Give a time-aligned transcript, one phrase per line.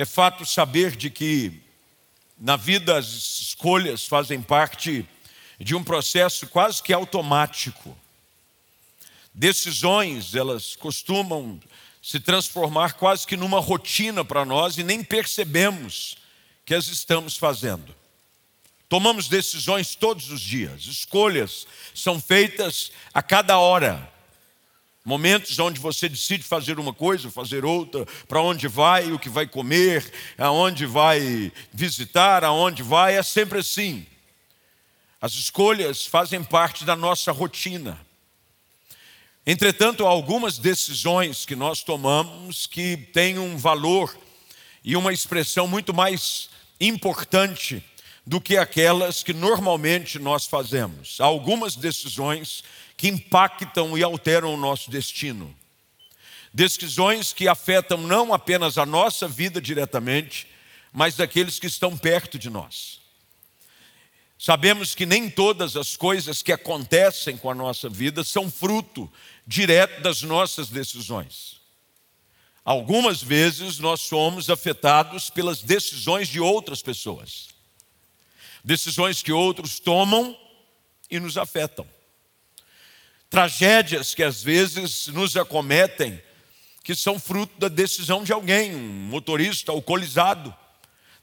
[0.00, 1.60] é fato saber de que
[2.38, 3.06] na vida as
[3.40, 5.04] escolhas fazem parte
[5.58, 7.98] de um processo quase que automático.
[9.34, 11.60] Decisões, elas costumam
[12.00, 16.16] se transformar quase que numa rotina para nós e nem percebemos
[16.64, 17.92] que as estamos fazendo.
[18.88, 24.08] Tomamos decisões todos os dias, escolhas são feitas a cada hora.
[25.08, 29.46] Momentos onde você decide fazer uma coisa, fazer outra, para onde vai, o que vai
[29.46, 34.06] comer, aonde vai visitar, aonde vai, é sempre assim.
[35.18, 37.98] As escolhas fazem parte da nossa rotina.
[39.46, 44.14] Entretanto, há algumas decisões que nós tomamos que têm um valor
[44.84, 47.82] e uma expressão muito mais importante
[48.26, 51.18] do que aquelas que normalmente nós fazemos.
[51.18, 52.62] Há algumas decisões
[52.98, 55.54] que impactam e alteram o nosso destino.
[56.52, 60.48] Decisões que afetam não apenas a nossa vida diretamente,
[60.92, 62.98] mas daqueles que estão perto de nós.
[64.36, 69.10] Sabemos que nem todas as coisas que acontecem com a nossa vida são fruto
[69.46, 71.60] direto das nossas decisões.
[72.64, 77.48] Algumas vezes nós somos afetados pelas decisões de outras pessoas,
[78.64, 80.36] decisões que outros tomam
[81.08, 81.86] e nos afetam.
[83.30, 86.20] Tragédias que às vezes nos acometem,
[86.82, 90.54] que são fruto da decisão de alguém, um motorista alcoolizado,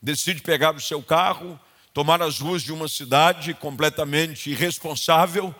[0.02, 1.59] decide pegar o seu carro
[1.95, 5.56] tomar as ruas de uma cidade completamente irresponsável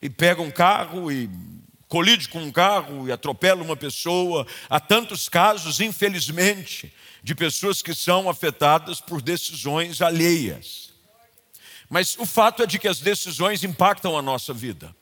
[0.00, 1.28] e pega um carro e
[1.88, 4.46] colide com um carro e atropela uma pessoa.
[4.68, 10.92] Há tantos casos, infelizmente, de pessoas que são afetadas por decisões alheias.
[11.88, 14.94] Mas o fato é de que as decisões impactam a nossa vida.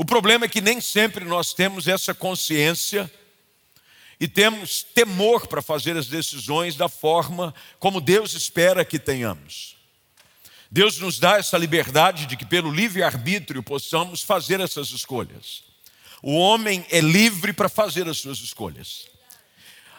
[0.00, 3.12] O problema é que nem sempre nós temos essa consciência
[4.18, 9.76] e temos temor para fazer as decisões da forma como Deus espera que tenhamos.
[10.70, 15.64] Deus nos dá essa liberdade de que, pelo livre-arbítrio, possamos fazer essas escolhas.
[16.22, 19.06] O homem é livre para fazer as suas escolhas.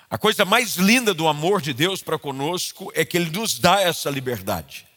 [0.10, 3.80] A coisa mais linda do amor de Deus para conosco é que Ele nos dá
[3.80, 4.88] essa liberdade.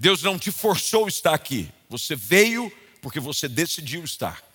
[0.00, 4.47] Deus não te forçou a estar aqui, você veio porque você decidiu estar.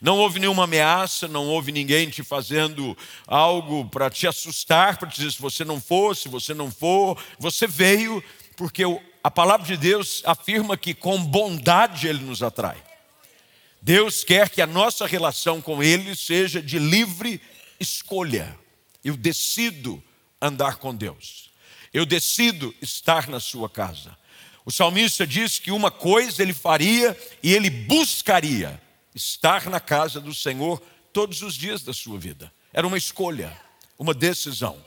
[0.00, 2.96] Não houve nenhuma ameaça, não houve ninguém te fazendo
[3.26, 7.18] algo para te assustar, para te dizer se você não for, se você não for.
[7.38, 8.22] Você veio
[8.56, 8.82] porque
[9.22, 12.76] a palavra de Deus afirma que com bondade Ele nos atrai.
[13.80, 17.40] Deus quer que a nossa relação com Ele seja de livre
[17.80, 18.58] escolha.
[19.04, 20.02] Eu decido
[20.40, 21.50] andar com Deus.
[21.92, 24.16] Eu decido estar na sua casa.
[24.64, 28.80] O salmista diz que uma coisa ele faria e ele buscaria
[29.16, 32.52] estar na casa do Senhor todos os dias da sua vida.
[32.70, 33.58] Era uma escolha,
[33.98, 34.84] uma decisão.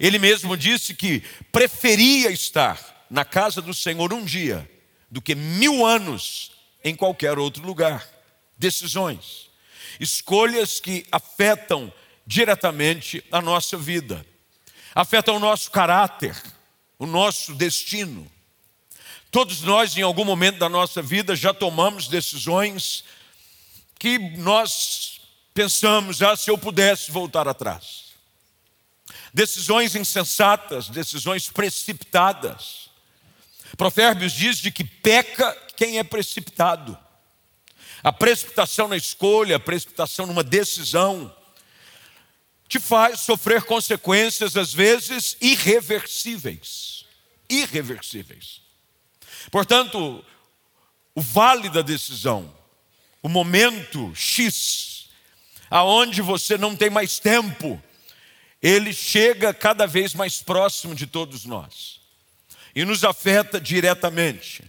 [0.00, 1.22] Ele mesmo disse que
[1.52, 4.68] preferia estar na casa do Senhor um dia
[5.10, 8.08] do que mil anos em qualquer outro lugar.
[8.58, 9.50] Decisões,
[10.00, 11.92] escolhas que afetam
[12.26, 14.24] diretamente a nossa vida,
[14.94, 16.34] afetam o nosso caráter,
[16.98, 18.26] o nosso destino.
[19.30, 23.04] Todos nós, em algum momento da nossa vida, já tomamos decisões
[23.98, 25.20] que nós
[25.54, 28.06] pensamos, ah, se eu pudesse voltar atrás.
[29.32, 32.86] Decisões insensatas, decisões precipitadas
[33.76, 36.96] Provérbios diz de que peca quem é precipitado.
[38.02, 41.34] A precipitação na escolha, a precipitação numa decisão,
[42.68, 47.04] te faz sofrer consequências, às vezes, irreversíveis.
[47.48, 48.60] Irreversíveis.
[49.50, 50.24] Portanto,
[51.14, 52.52] o vale da decisão,
[53.26, 55.08] o momento X,
[55.68, 57.82] aonde você não tem mais tempo,
[58.62, 61.98] ele chega cada vez mais próximo de todos nós
[62.72, 64.62] e nos afeta diretamente.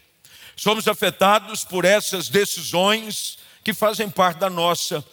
[0.55, 5.05] Somos afetados por essas decisões que fazem parte da nossa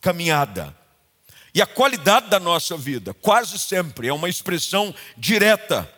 [0.00, 0.72] caminhada.
[1.52, 5.92] E a qualidade da nossa vida, quase sempre, é uma expressão direta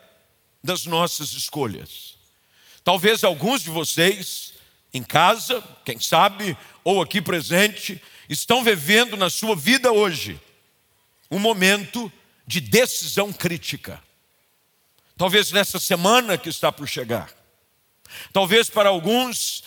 [0.65, 2.17] das nossas escolhas.
[2.83, 4.55] Talvez alguns de vocês,
[4.97, 10.41] em casa, quem sabe, ou aqui presente, estão vivendo na sua vida hoje
[11.31, 12.11] um momento
[12.47, 14.03] de decisão crítica.
[15.17, 17.31] Talvez nessa semana que está por chegar.
[18.33, 19.65] Talvez para alguns,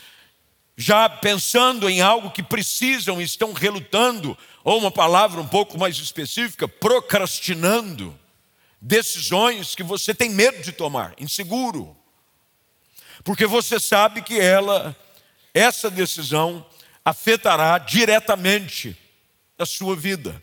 [0.78, 6.68] já pensando em algo que precisam, estão relutando, ou uma palavra um pouco mais específica,
[6.68, 8.18] procrastinando
[8.82, 11.96] decisões que você tem medo de tomar, inseguro.
[13.24, 14.96] Porque você sabe que ela,
[15.54, 16.66] essa decisão,
[17.04, 18.98] afetará diretamente
[19.58, 20.42] a sua vida.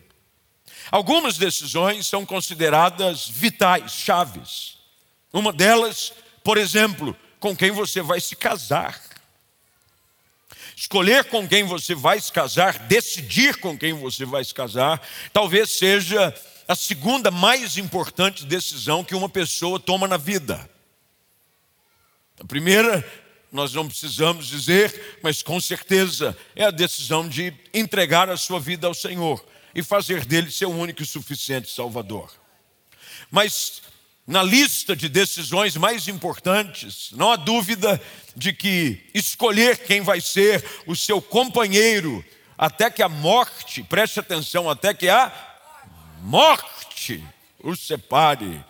[0.90, 4.78] Algumas decisões são consideradas vitais, chaves.
[5.32, 6.12] Uma delas,
[6.44, 9.00] por exemplo, com quem você vai se casar.
[10.76, 15.00] Escolher com quem você vai se casar, decidir com quem você vai se casar,
[15.32, 16.34] talvez seja
[16.68, 20.68] a segunda mais importante decisão que uma pessoa toma na vida.
[22.38, 23.02] A primeira,
[23.52, 28.86] nós não precisamos dizer, mas com certeza é a decisão de entregar a sua vida
[28.86, 29.44] ao Senhor
[29.74, 32.32] e fazer dele seu único e suficiente Salvador.
[33.30, 33.82] Mas
[34.26, 38.00] na lista de decisões mais importantes, não há dúvida
[38.34, 42.24] de que escolher quem vai ser o seu companheiro
[42.58, 45.32] até que a morte, preste atenção, até que a
[46.22, 47.22] morte
[47.60, 48.64] o separe,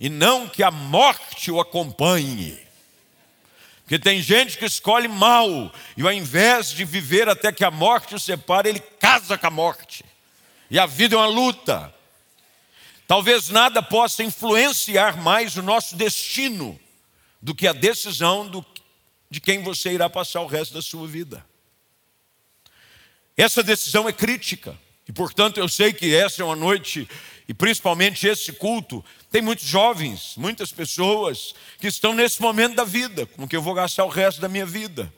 [0.00, 2.58] e não que a morte o acompanhe.
[3.88, 8.14] Porque tem gente que escolhe mal, e ao invés de viver até que a morte
[8.14, 10.04] o separe, ele casa com a morte.
[10.70, 11.94] E a vida é uma luta.
[13.06, 16.78] Talvez nada possa influenciar mais o nosso destino
[17.40, 18.62] do que a decisão do,
[19.30, 21.42] de quem você irá passar o resto da sua vida.
[23.38, 27.08] Essa decisão é crítica, e portanto eu sei que essa é uma noite,
[27.48, 33.24] e principalmente esse culto, tem muitos jovens, muitas pessoas que estão nesse momento da vida,
[33.24, 35.10] como que eu vou gastar o resto da minha vida.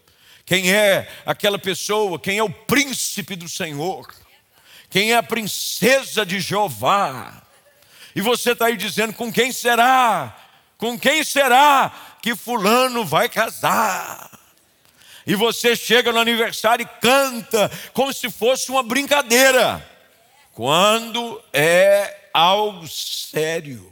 [0.46, 4.08] Quem é aquela pessoa, quem é o príncipe do Senhor?
[4.88, 7.42] Quem é a princesa de Jeová?
[8.14, 10.36] E você está aí dizendo: com quem será?
[10.78, 11.92] Com quem será
[12.22, 14.30] que Fulano vai casar?
[15.26, 19.86] E você chega no aniversário e canta como se fosse uma brincadeira,
[20.60, 23.90] quando é algo sério.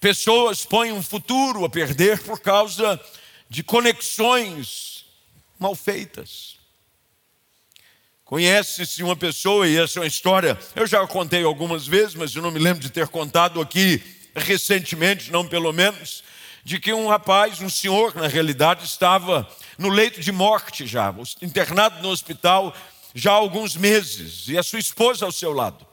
[0.00, 3.00] Pessoas põem um futuro a perder por causa
[3.48, 5.04] de conexões
[5.60, 6.56] mal feitas.
[8.24, 12.42] Conhece-se uma pessoa, e essa é uma história, eu já contei algumas vezes, mas eu
[12.42, 14.02] não me lembro de ter contado aqui
[14.34, 16.24] recentemente, não pelo menos,
[16.64, 19.48] de que um rapaz, um senhor, na realidade, estava
[19.78, 22.74] no leito de morte já, internado no hospital
[23.18, 25.86] já há alguns meses, e a sua esposa ao seu lado.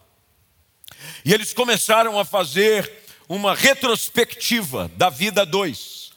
[1.23, 2.91] E eles começaram a fazer
[3.29, 6.11] uma retrospectiva da vida dois.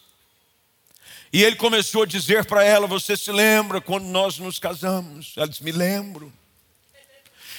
[1.33, 5.33] E ele começou a dizer para ela: Você se lembra quando nós nos casamos?
[5.37, 6.33] Ela disse: Me lembro.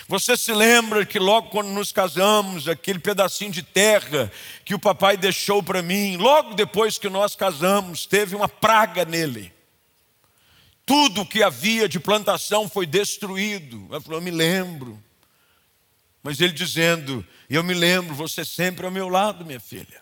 [0.09, 4.29] Você se lembra que logo quando nos casamos, aquele pedacinho de terra
[4.65, 9.56] que o papai deixou para mim, logo depois que nós casamos, teve uma praga nele.
[10.87, 13.85] Tudo que havia de plantação foi destruído.
[13.91, 14.97] Ela falou: Eu me lembro.
[16.23, 20.01] Mas ele dizendo: Eu me lembro, você sempre ao meu lado, minha filha.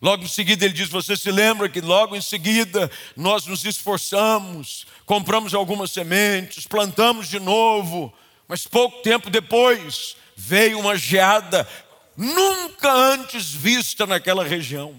[0.00, 4.86] Logo em seguida ele diz: Você se lembra que logo em seguida nós nos esforçamos,
[5.04, 8.14] compramos algumas sementes, plantamos de novo,
[8.46, 11.68] mas pouco tempo depois veio uma geada
[12.16, 14.94] nunca antes vista naquela região.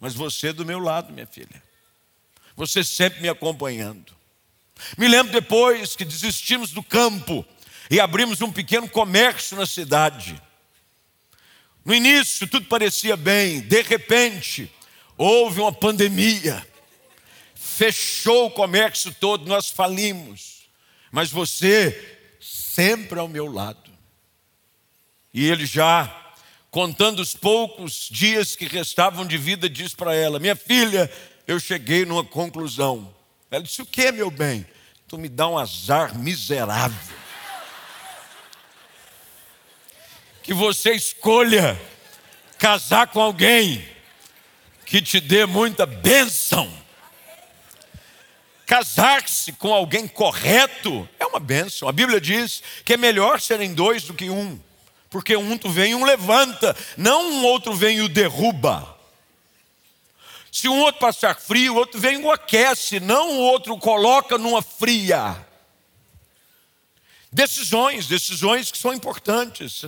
[0.00, 1.61] Mas você do meu lado, minha filha,
[2.66, 4.14] você sempre me acompanhando.
[4.96, 7.44] Me lembro depois que desistimos do campo
[7.90, 10.40] e abrimos um pequeno comércio na cidade.
[11.84, 14.72] No início tudo parecia bem, de repente
[15.18, 16.64] houve uma pandemia,
[17.54, 20.68] fechou o comércio todo, nós falimos,
[21.10, 23.90] mas você sempre ao meu lado.
[25.34, 26.34] E ele já,
[26.70, 31.10] contando os poucos dias que restavam de vida, diz para ela: Minha filha,
[31.46, 33.14] eu cheguei numa conclusão.
[33.50, 34.66] Ela disse: O que, meu bem?
[35.08, 37.22] Tu me dá um azar miserável.
[40.42, 41.80] que você escolha
[42.58, 43.86] casar com alguém
[44.84, 46.70] que te dê muita bênção.
[48.66, 51.88] Casar-se com alguém correto é uma bênção.
[51.88, 54.60] A Bíblia diz que é melhor serem dois do que um,
[55.08, 58.91] porque um tu vem e um levanta, não um outro vem e o derruba.
[60.52, 64.36] Se um outro passar frio, o outro vem e o aquece, não o outro coloca
[64.36, 65.46] numa fria.
[67.32, 69.86] Decisões, decisões que são importantes.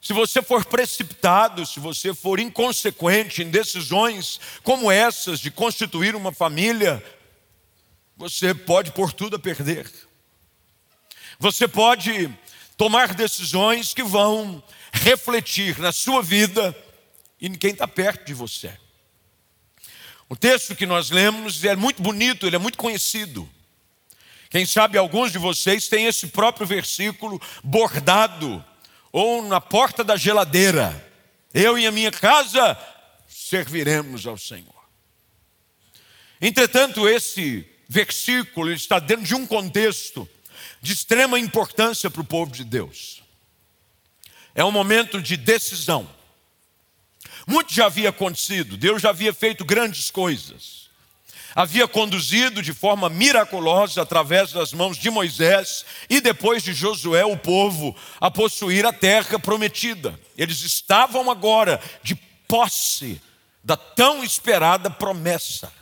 [0.00, 6.32] Se você for precipitado, se você for inconsequente em decisões como essas de constituir uma
[6.32, 7.04] família,
[8.16, 9.92] você pode por tudo a perder.
[11.38, 12.34] Você pode
[12.78, 16.74] tomar decisões que vão refletir na sua vida
[17.38, 18.72] e em quem está perto de você.
[20.28, 23.48] O texto que nós lemos é muito bonito, ele é muito conhecido.
[24.50, 28.64] Quem sabe alguns de vocês têm esse próprio versículo bordado
[29.10, 31.06] ou na porta da geladeira.
[31.52, 32.78] Eu e a minha casa
[33.26, 34.74] serviremos ao Senhor.
[36.40, 40.28] Entretanto, esse versículo está dentro de um contexto
[40.80, 43.22] de extrema importância para o povo de Deus.
[44.54, 46.08] É um momento de decisão.
[47.48, 50.90] Muito já havia acontecido, Deus já havia feito grandes coisas.
[51.54, 57.38] Havia conduzido de forma miraculosa, através das mãos de Moisés e depois de Josué, o
[57.38, 60.20] povo a possuir a terra prometida.
[60.36, 62.14] Eles estavam agora de
[62.46, 63.18] posse
[63.64, 65.72] da tão esperada promessa.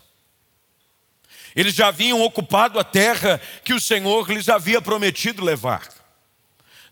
[1.54, 5.88] Eles já haviam ocupado a terra que o Senhor lhes havia prometido levar.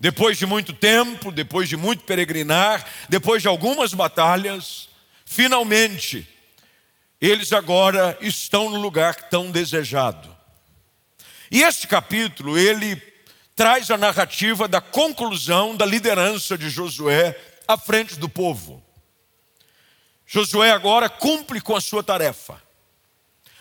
[0.05, 4.91] Depois de muito tempo, depois de muito peregrinar, depois de algumas batalhas,
[5.25, 6.29] finalmente,
[7.19, 10.29] eles agora estão no lugar tão desejado.
[11.51, 13.03] E este capítulo, ele
[13.57, 17.35] traz a narrativa da conclusão da liderança de Josué
[17.67, 18.85] à frente do povo.
[20.27, 22.63] Josué agora cumpre com a sua tarefa.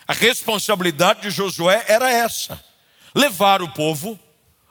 [0.06, 2.62] A responsabilidade de Josué era essa:
[3.14, 4.20] levar o povo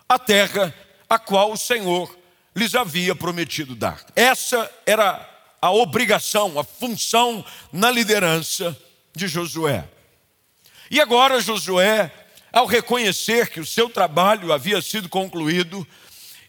[0.08, 0.72] à terra
[1.14, 2.18] a qual o Senhor
[2.56, 4.04] lhes havia prometido dar.
[4.16, 5.30] Essa era
[5.62, 8.78] a obrigação, a função na liderança
[9.16, 9.88] de Josué.
[10.90, 12.12] E agora Josué,
[12.52, 15.88] ao reconhecer que o seu trabalho havia sido concluído,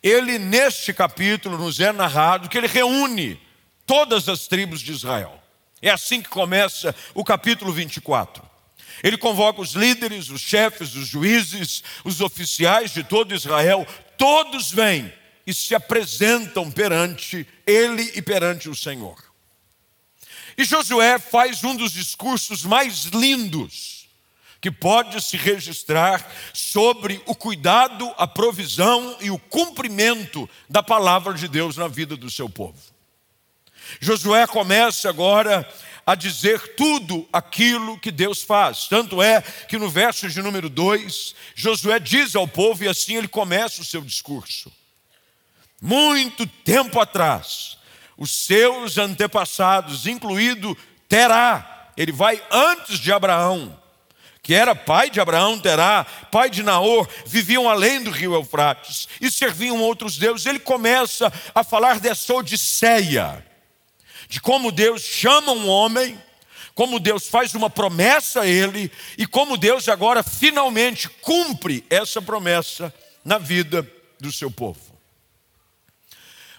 [0.03, 3.41] ele neste capítulo nos é narrado que ele reúne
[3.87, 5.41] todas as tribos de Israel.
[5.81, 8.43] É assim que começa o capítulo 24.
[9.03, 13.87] Ele convoca os líderes, os chefes, os juízes, os oficiais de todo Israel,
[14.25, 15.13] todos vêm
[15.47, 19.23] e se apresentam perante ele e perante o Senhor.
[20.57, 24.09] E Josué faz um dos discursos mais lindos
[24.63, 31.47] que pode se registrar sobre o cuidado, a provisão e o cumprimento da palavra de
[31.47, 32.81] Deus na vida do seu povo.
[34.01, 35.71] Josué começa agora
[36.07, 38.87] a dizer tudo aquilo que Deus faz.
[38.89, 43.29] Tanto é que no verso de número 2, Josué diz ao povo, e assim ele
[43.29, 44.71] começa o seu discurso:
[45.81, 47.79] Muito tempo atrás,
[48.17, 50.77] os seus antepassados, incluído
[51.09, 53.81] Terá, ele vai antes de Abraão,
[54.43, 59.31] que era pai de Abraão, Terá, pai de Naor, viviam além do rio Eufrates e
[59.31, 60.45] serviam outros deuses.
[60.45, 63.54] Ele começa a falar dessa odisseia
[64.29, 66.21] de como Deus chama um homem,
[66.75, 72.93] como Deus faz uma promessa a ele e como Deus agora finalmente cumpre essa promessa
[73.25, 73.89] na vida
[74.21, 74.81] do seu povo.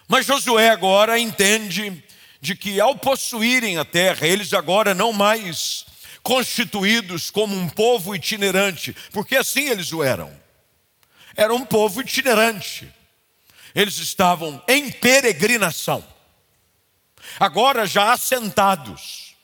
[0.08, 2.04] Mas Josué agora entende
[2.40, 5.86] de que ao possuírem a terra, eles agora não mais
[6.22, 10.32] constituídos como um povo itinerante, porque assim eles o eram.
[11.36, 12.92] Era um povo itinerante.
[13.74, 16.06] Eles estavam em peregrinação
[17.40, 19.36] agora já assentados.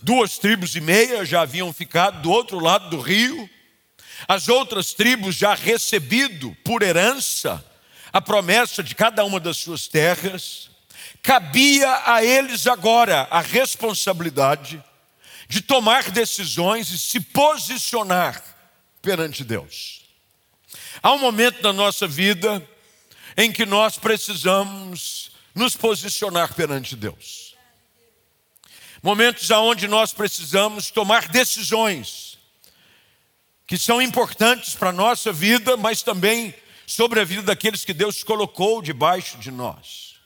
[0.00, 3.48] Duas tribos e meia já haviam ficado do outro lado do rio,
[4.26, 7.64] as outras tribos já recebido por herança
[8.12, 10.70] a promessa de cada uma das suas terras,
[11.22, 14.82] cabia a eles agora a responsabilidade
[15.48, 18.42] de tomar decisões e se posicionar
[19.00, 20.02] perante Deus.
[21.02, 22.62] Há um momento na nossa vida
[23.36, 27.56] em que nós precisamos nos posicionar perante Deus.
[29.02, 32.38] Momentos aonde nós precisamos tomar decisões
[33.66, 36.54] que são importantes para a nossa vida, mas também
[36.86, 40.16] sobre a vida daqueles que Deus colocou debaixo de nós.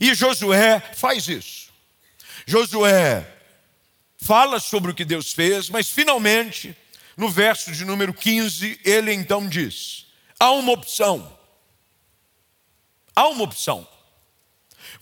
[0.00, 1.70] E Josué faz isso.
[2.46, 3.26] Josué
[4.18, 6.76] fala sobre o que Deus fez, mas finalmente,
[7.16, 10.06] no verso de número 15, ele então diz:
[10.40, 11.38] há uma opção.
[13.14, 13.86] Há uma opção.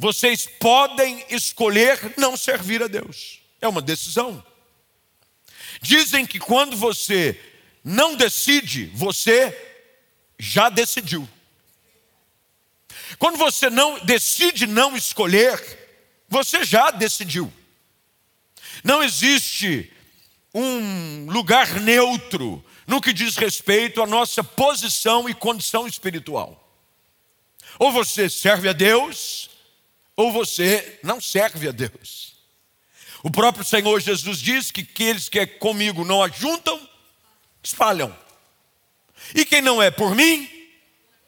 [0.00, 3.42] Vocês podem escolher não servir a Deus.
[3.60, 4.42] É uma decisão.
[5.82, 7.38] Dizem que quando você
[7.84, 9.54] não decide, você
[10.38, 11.28] já decidiu.
[13.18, 15.60] Quando você não decide não escolher,
[16.26, 17.52] você já decidiu.
[18.82, 19.92] Não existe
[20.54, 26.56] um lugar neutro no que diz respeito à nossa posição e condição espiritual.
[27.78, 29.49] Ou você serve a Deus,
[30.20, 32.34] ou você não serve a Deus.
[33.22, 36.78] O próprio Senhor Jesus diz que aqueles que é comigo não ajuntam,
[37.62, 38.14] espalham.
[39.34, 40.48] E quem não é por mim,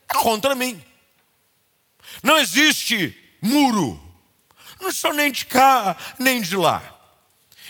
[0.09, 0.83] é contra mim.
[2.23, 3.99] Não existe muro.
[4.79, 6.83] Não sou nem de cá, nem de lá.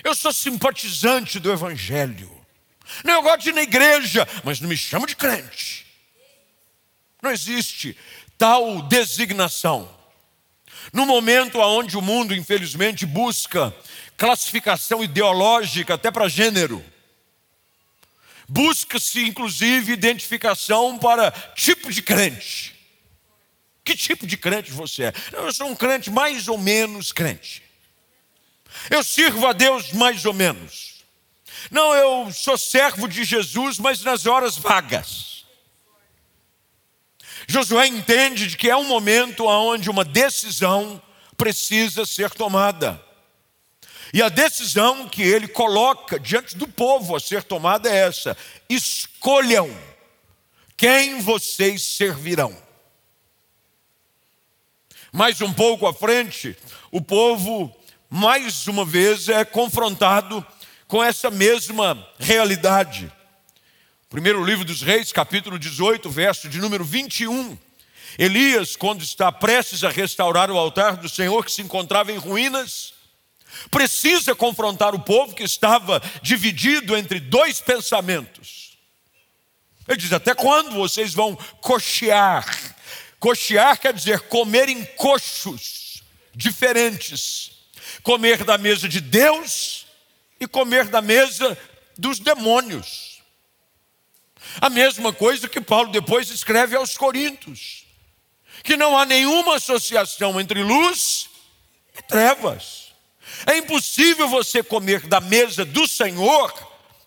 [0.02, 2.30] Eu sou simpatizante do Evangelho.
[3.04, 5.86] Não, eu gosto de ir na igreja, mas não me chamo de crente.
[7.22, 7.96] Não existe
[8.36, 10.01] tal designação.
[10.92, 13.74] No momento onde o mundo, infelizmente, busca
[14.16, 16.84] classificação ideológica até para gênero,
[18.48, 22.72] busca-se inclusive identificação para tipo de crente.
[23.84, 25.12] Que tipo de crente você é?
[25.32, 27.62] Eu sou um crente mais ou menos crente.
[28.90, 31.04] Eu sirvo a Deus mais ou menos.
[31.70, 35.41] Não, eu sou servo de Jesus, mas nas horas vagas.
[37.46, 41.00] Josué entende de que é um momento onde uma decisão
[41.36, 43.02] precisa ser tomada.
[44.12, 48.36] E a decisão que ele coloca diante do povo a ser tomada é essa:
[48.68, 49.70] escolham
[50.76, 52.54] quem vocês servirão.
[55.10, 56.56] Mais um pouco à frente,
[56.90, 57.74] o povo,
[58.08, 60.44] mais uma vez, é confrontado
[60.86, 63.10] com essa mesma realidade.
[64.12, 67.58] Primeiro livro dos Reis, capítulo 18, verso de número 21.
[68.18, 72.92] Elias, quando está prestes a restaurar o altar do Senhor que se encontrava em ruínas,
[73.70, 78.76] precisa confrontar o povo que estava dividido entre dois pensamentos.
[79.88, 82.44] Ele diz: Até quando vocês vão cochear?
[83.18, 86.02] Cochear quer dizer comer em coxos
[86.34, 87.52] diferentes,
[88.02, 89.86] comer da mesa de Deus
[90.38, 91.56] e comer da mesa
[91.96, 93.11] dos demônios.
[94.60, 97.84] A mesma coisa que Paulo depois escreve aos Coríntios,
[98.62, 101.28] que não há nenhuma associação entre luz
[101.96, 102.92] e trevas.
[103.46, 106.52] É impossível você comer da mesa do Senhor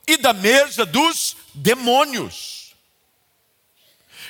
[0.07, 2.55] e da mesa dos demônios.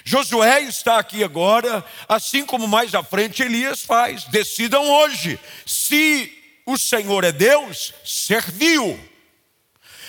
[0.03, 4.25] Josué está aqui agora, assim como mais à frente Elias faz.
[4.25, 6.31] Decidam hoje se
[6.63, 8.99] o Senhor é Deus, serviu.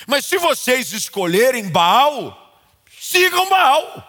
[0.05, 2.46] Mas se vocês escolherem Baal,
[3.09, 4.03] sigam Baal.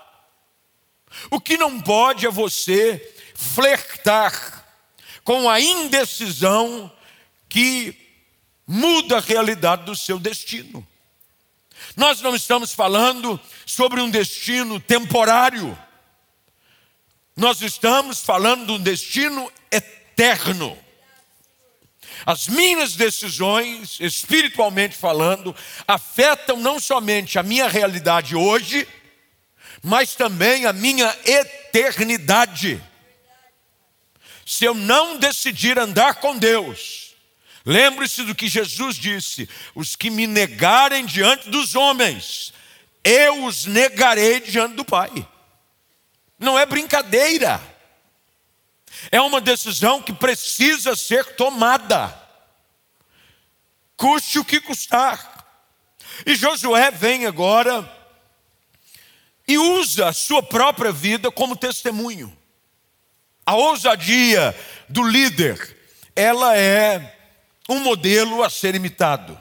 [1.30, 4.64] O que não pode é você flertar
[5.22, 6.90] com a indecisão
[7.48, 7.96] que
[8.66, 10.86] muda a realidade do seu destino.
[11.96, 15.78] Nós não estamos falando sobre um destino temporário,
[17.36, 20.76] nós estamos falando de um destino eterno.
[22.26, 25.54] As minhas decisões, espiritualmente falando,
[25.86, 28.86] afetam não somente a minha realidade hoje,
[29.82, 32.82] mas também a minha eternidade.
[34.46, 37.08] Se eu não decidir andar com Deus,
[37.68, 42.50] Lembre-se do que Jesus disse: os que me negarem diante dos homens,
[43.04, 45.10] eu os negarei diante do Pai.
[46.38, 47.60] Não é brincadeira,
[49.10, 52.14] é uma decisão que precisa ser tomada,
[53.96, 55.36] custe o que custar.
[56.26, 57.88] E Josué vem agora
[59.46, 62.36] e usa a sua própria vida como testemunho.
[63.46, 64.54] A ousadia
[64.88, 65.76] do líder,
[66.14, 67.16] ela é
[67.68, 69.38] um modelo a ser imitado.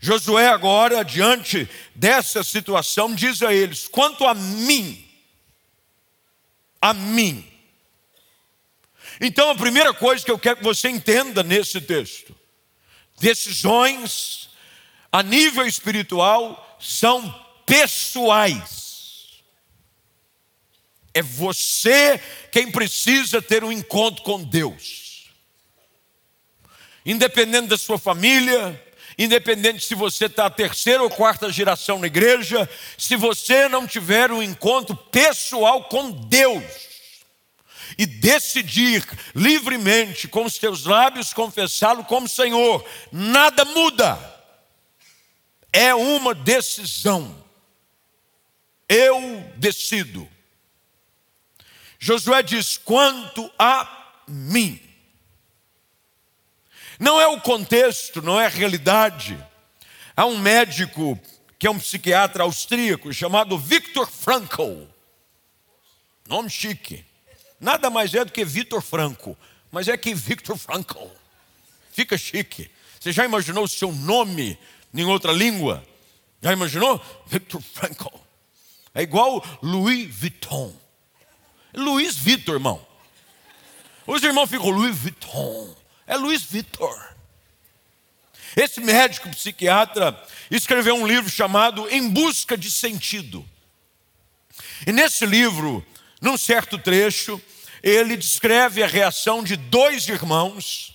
[0.00, 5.08] Josué, agora, diante dessa situação, diz a eles: quanto a mim,
[6.80, 7.51] a mim.
[9.22, 12.34] Então, a primeira coisa que eu quero que você entenda nesse texto:
[13.20, 14.50] decisões
[15.12, 17.32] a nível espiritual são
[17.64, 18.82] pessoais.
[21.14, 25.02] É você quem precisa ter um encontro com Deus
[27.04, 28.80] independente da sua família,
[29.18, 34.30] independente se você está a terceira ou quarta geração na igreja, se você não tiver
[34.30, 36.91] um encontro pessoal com Deus
[37.98, 44.18] e decidir livremente com os teus lábios confessá-lo como Senhor, nada muda.
[45.72, 47.42] É uma decisão.
[48.88, 49.20] Eu
[49.56, 50.28] decido.
[51.98, 54.80] Josué diz: quanto a mim.
[56.98, 59.38] Não é o contexto, não é a realidade.
[60.16, 61.18] Há um médico
[61.58, 64.84] que é um psiquiatra austríaco chamado Viktor Frankl.
[66.26, 67.04] Nome chique.
[67.62, 69.38] Nada mais é do que Viktor Franco,
[69.70, 71.06] mas é que Viktor Frankl.
[71.92, 72.68] Fica chique.
[72.98, 74.58] Você já imaginou o seu nome
[74.92, 75.86] em outra língua?
[76.42, 77.00] Já imaginou?
[77.24, 78.18] Viktor Frankl.
[78.92, 80.74] É igual Louis Vuitton.
[81.72, 82.84] Luiz Vitor, irmão.
[84.08, 85.76] Os irmãos ficam Louis Vuitton.
[86.04, 87.14] É Luiz Vitor.
[88.56, 90.20] Esse médico psiquiatra
[90.50, 93.48] escreveu um livro chamado Em Busca de Sentido.
[94.84, 95.86] E nesse livro,
[96.20, 97.40] num certo trecho,
[97.82, 100.94] ele descreve a reação de dois irmãos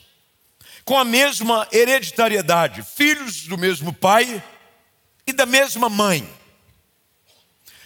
[0.85, 4.41] com a mesma hereditariedade, filhos do mesmo pai
[5.25, 6.27] e da mesma mãe,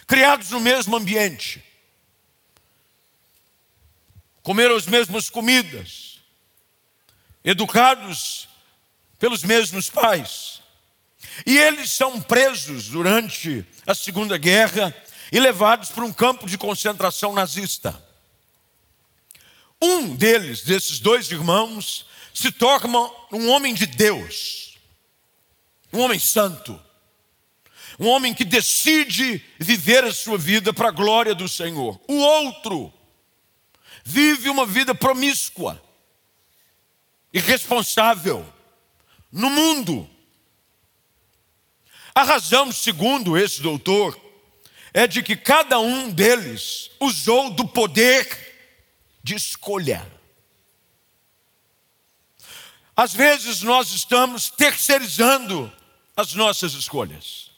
[0.06, 1.64] criados no mesmo ambiente,
[4.40, 6.20] comeram as mesmas comidas,
[7.44, 8.48] educados
[9.18, 10.62] pelos mesmos pais.
[11.44, 14.94] E eles são presos durante a Segunda Guerra
[15.32, 18.11] e levados para um campo de concentração nazista.
[19.82, 24.78] Um deles, desses dois irmãos, se torna um homem de Deus,
[25.92, 26.80] um homem santo,
[27.98, 32.00] um homem que decide viver a sua vida para a glória do Senhor.
[32.06, 32.94] O outro
[34.04, 35.82] vive uma vida promíscua,
[37.32, 38.46] irresponsável,
[39.32, 40.08] no mundo.
[42.14, 44.16] A razão, segundo esse doutor,
[44.94, 48.51] é de que cada um deles usou do poder
[49.22, 50.06] de escolha.
[52.96, 55.72] Às vezes nós estamos terceirizando
[56.16, 57.50] as nossas escolhas.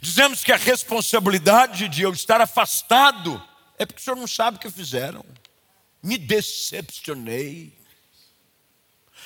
[0.00, 3.42] Dizemos que a responsabilidade de eu estar afastado
[3.78, 5.24] é porque o senhor não sabe o que fizeram.
[6.02, 7.76] Me decepcionei.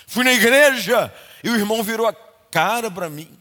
[0.06, 1.12] Fui na igreja
[1.42, 3.36] e o irmão virou a cara para mim.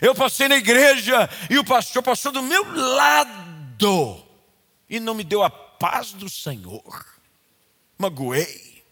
[0.00, 4.25] Eu passei na igreja e o pastor passou do meu lado
[4.88, 7.04] e não me deu a paz do Senhor.
[7.98, 8.84] Magoei.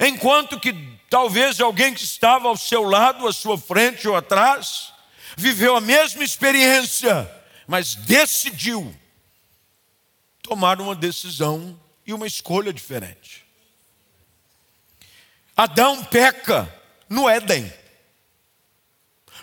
[0.00, 0.72] Enquanto que
[1.10, 4.92] talvez alguém que estava ao seu lado, à sua frente ou atrás,
[5.36, 7.30] viveu a mesma experiência,
[7.66, 8.94] mas decidiu
[10.42, 13.44] tomar uma decisão e uma escolha diferente.
[15.56, 16.72] Adão peca
[17.08, 17.72] no Éden,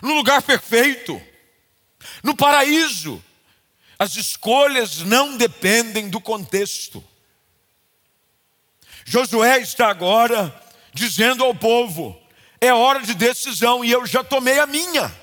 [0.02, 1.20] no lugar perfeito,
[2.22, 3.22] no paraíso,
[4.00, 7.04] as escolhas não dependem do contexto.
[9.04, 10.58] Josué está agora
[10.94, 12.18] dizendo ao povo:
[12.58, 15.14] é hora de decisão e eu já tomei a minha.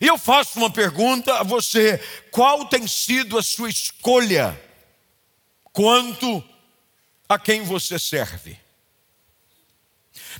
[0.00, 1.98] E eu faço uma pergunta a você:
[2.30, 4.56] qual tem sido a sua escolha
[5.72, 6.44] quanto
[7.28, 8.56] a quem você serve?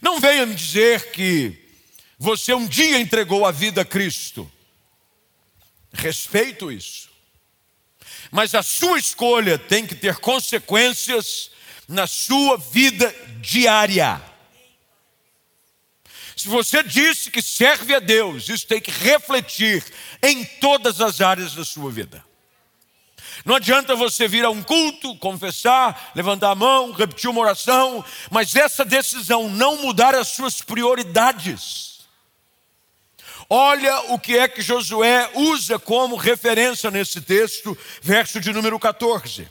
[0.00, 1.68] Não venha me dizer que
[2.16, 4.48] você um dia entregou a vida a Cristo.
[5.96, 7.08] Respeito isso.
[8.30, 11.50] Mas a sua escolha tem que ter consequências
[11.88, 14.20] na sua vida diária.
[16.36, 19.82] Se você disse que serve a Deus, isso tem que refletir
[20.22, 22.22] em todas as áreas da sua vida.
[23.44, 28.54] Não adianta você vir a um culto, confessar, levantar a mão, repetir uma oração, mas
[28.54, 31.95] essa decisão não mudar as suas prioridades
[33.48, 39.48] Olha o que é que Josué usa como referência nesse texto, verso de número 14.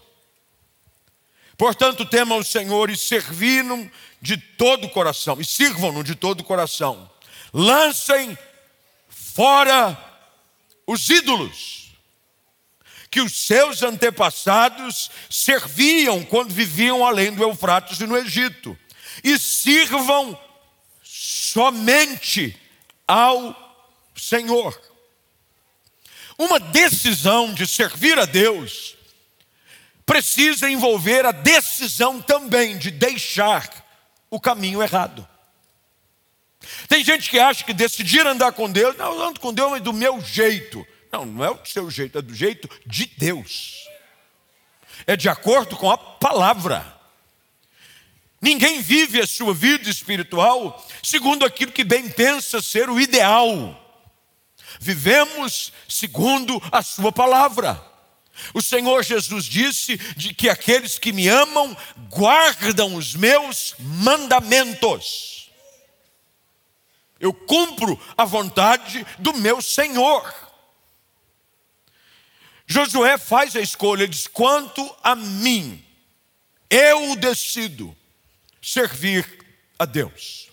[1.58, 3.90] Portanto, temam o Senhor e servi-no
[4.22, 7.10] de todo o coração, e sirvam-no de todo o coração.
[7.54, 8.38] Lancem
[9.08, 9.98] fora
[10.86, 11.86] os ídolos
[13.10, 18.78] que os seus antepassados serviam quando viviam além do Eufrates e no Egito,
[19.24, 20.38] e sirvam
[21.02, 22.60] somente
[23.08, 23.65] ao
[24.16, 24.80] Senhor.
[26.38, 28.96] Uma decisão de servir a Deus
[30.06, 33.70] precisa envolver a decisão também de deixar
[34.30, 35.28] o caminho errado.
[36.88, 39.82] Tem gente que acha que decidir andar com Deus, não, eu ando com Deus, mas
[39.82, 40.86] do meu jeito.
[41.12, 43.88] Não, não é o seu jeito, é do jeito de Deus.
[45.08, 46.94] É de acordo com a palavra.
[48.42, 53.85] Ninguém vive a sua vida espiritual segundo aquilo que bem pensa ser o ideal
[54.80, 57.82] vivemos segundo a Sua palavra.
[58.54, 61.76] O Senhor Jesus disse de que aqueles que me amam
[62.10, 65.50] guardam os meus mandamentos.
[67.20, 70.34] Eu cumpro a vontade do meu Senhor.
[72.68, 75.84] Josué faz a escolha, diz: quanto a mim,
[76.70, 77.96] eu decido
[78.62, 79.26] servir
[79.78, 80.45] a Deus.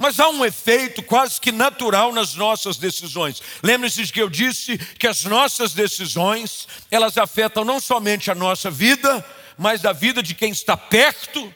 [0.00, 3.42] Mas há um efeito quase que natural nas nossas decisões.
[3.62, 8.70] Lembre-se de que eu disse que as nossas decisões, elas afetam não somente a nossa
[8.70, 9.22] vida,
[9.58, 11.54] mas a vida de quem está perto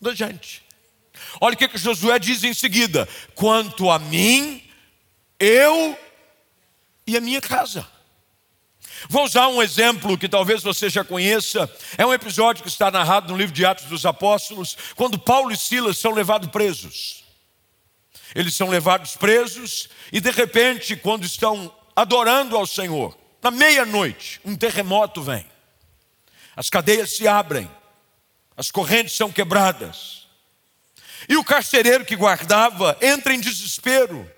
[0.00, 0.62] da gente.
[1.40, 4.62] Olha o que, que Josué diz em seguida: quanto a mim,
[5.40, 5.98] eu
[7.04, 7.84] e a minha casa.
[9.08, 11.68] Vou usar um exemplo que talvez você já conheça.
[11.98, 15.56] É um episódio que está narrado no livro de Atos dos Apóstolos, quando Paulo e
[15.56, 17.23] Silas são levados presos.
[18.34, 24.56] Eles são levados presos e de repente, quando estão adorando ao Senhor, na meia-noite, um
[24.56, 25.46] terremoto vem.
[26.56, 27.70] As cadeias se abrem,
[28.56, 30.26] as correntes são quebradas.
[31.28, 34.30] E o carcereiro que guardava entra em desespero.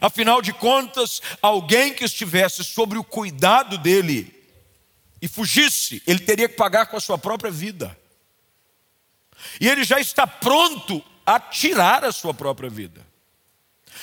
[0.00, 4.32] Afinal de contas, alguém que estivesse sobre o cuidado dele
[5.20, 7.96] e fugisse, ele teria que pagar com a sua própria vida.
[9.60, 13.05] E ele já está pronto a tirar a sua própria vida.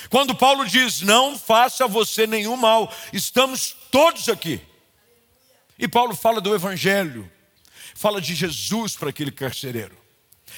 [0.10, 4.62] Quando Paulo diz: Não faça você nenhum mal, estamos todos aqui.
[5.78, 7.30] E Paulo fala do Evangelho,
[7.96, 9.98] fala de Jesus para aquele carcereiro.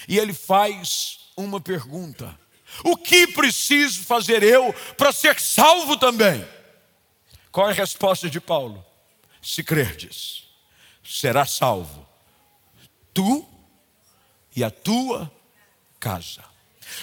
[0.08, 2.38] E ele faz uma pergunta:
[2.84, 6.46] O que preciso fazer eu para ser salvo também?
[7.52, 8.86] Qual é a resposta de Paulo?
[9.42, 10.44] Se crerdes,
[11.04, 12.08] será salvo,
[13.14, 13.48] tu
[14.56, 15.32] e a tua
[16.00, 16.44] casa.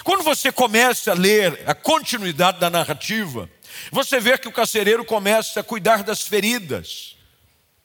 [0.03, 3.49] Quando você começa a ler a continuidade da narrativa,
[3.91, 7.15] você vê que o carcereiro começa a cuidar das feridas,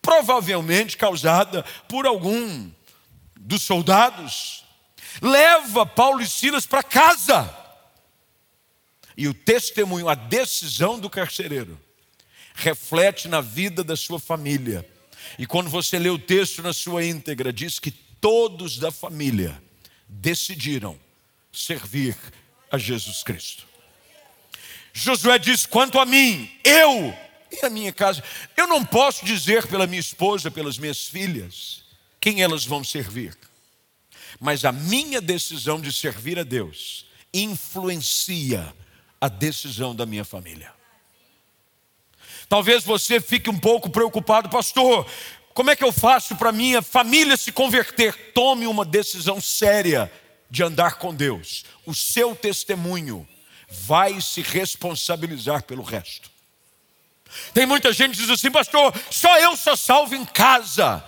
[0.00, 2.70] provavelmente causada por algum
[3.38, 4.64] dos soldados.
[5.20, 7.54] Leva Paulo e Silas para casa.
[9.16, 11.78] E o testemunho, a decisão do carcereiro,
[12.54, 14.88] reflete na vida da sua família.
[15.38, 19.60] E quando você lê o texto na sua íntegra, diz que todos da família
[20.08, 20.98] decidiram
[21.52, 22.16] servir
[22.70, 23.66] a Jesus Cristo.
[24.92, 27.16] Josué diz: quanto a mim, eu
[27.50, 28.22] e a minha casa,
[28.56, 31.84] eu não posso dizer pela minha esposa, pelas minhas filhas,
[32.20, 33.36] quem elas vão servir,
[34.40, 38.74] mas a minha decisão de servir a Deus influencia
[39.20, 40.72] a decisão da minha família.
[42.48, 45.06] Talvez você fique um pouco preocupado, pastor.
[45.52, 48.32] Como é que eu faço para minha família se converter?
[48.32, 50.10] Tome uma decisão séria
[50.50, 53.28] de andar com Deus, o seu testemunho
[53.68, 56.30] vai se responsabilizar pelo resto.
[57.52, 61.04] Tem muita gente que diz assim, pastor, só eu sou salvo em casa.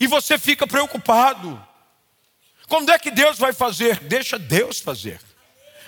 [0.00, 1.62] E você fica preocupado.
[2.66, 4.00] Quando é que Deus vai fazer?
[4.00, 5.20] Deixa Deus fazer.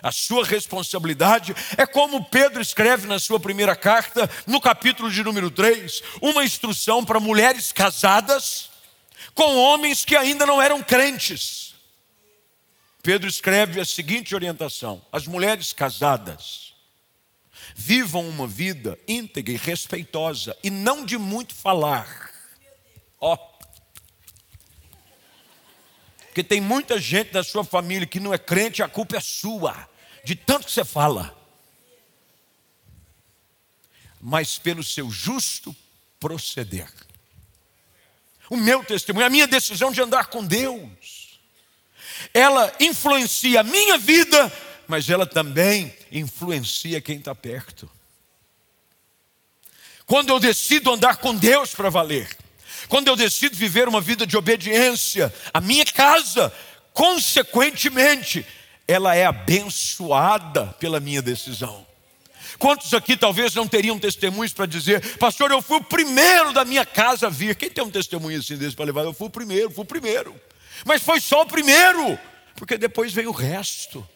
[0.02, 5.50] A sua responsabilidade é como Pedro escreve na sua primeira carta, no capítulo de número
[5.50, 8.73] 3, uma instrução para mulheres casadas
[9.34, 11.74] com homens que ainda não eram crentes.
[13.02, 16.72] Pedro escreve a seguinte orientação: as mulheres casadas
[17.74, 22.30] vivam uma vida íntegra e respeitosa e não de muito falar.
[23.20, 23.36] Ó.
[26.26, 29.88] Porque tem muita gente da sua família que não é crente, a culpa é sua,
[30.24, 31.36] de tanto que você fala.
[34.20, 35.74] Mas pelo seu justo
[36.18, 36.90] proceder
[38.50, 41.38] o meu testemunho, a minha decisão de andar com Deus.
[42.32, 44.52] Ela influencia a minha vida,
[44.86, 47.90] mas ela também influencia quem está perto.
[50.06, 52.28] Quando eu decido andar com Deus para valer,
[52.88, 56.52] quando eu decido viver uma vida de obediência, a minha casa,
[56.92, 58.46] consequentemente,
[58.86, 61.86] ela é abençoada pela minha decisão.
[62.58, 66.86] Quantos aqui talvez não teriam testemunhos para dizer, pastor, eu fui o primeiro da minha
[66.86, 67.56] casa a vir?
[67.56, 69.02] Quem tem um testemunho assim desse para levar?
[69.02, 70.34] Eu fui o primeiro, fui o primeiro.
[70.84, 72.18] Mas foi só o primeiro,
[72.56, 74.06] porque depois vem o resto.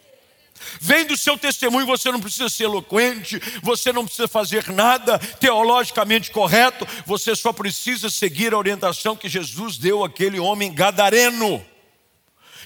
[0.81, 6.31] Vem do seu testemunho, você não precisa ser eloquente, você não precisa fazer nada teologicamente
[6.31, 11.64] correto, você só precisa seguir a orientação que Jesus deu àquele homem gadareno,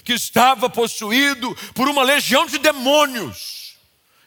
[0.03, 3.62] que estava possuído por uma legião de demônios.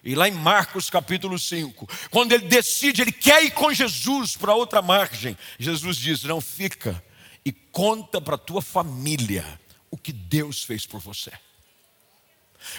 [0.07, 4.55] E lá em Marcos capítulo 5, quando ele decide, ele quer ir com Jesus para
[4.55, 7.03] outra margem, Jesus diz: Não fica
[7.45, 9.45] e conta para a tua família
[9.91, 11.33] o que Deus fez por você.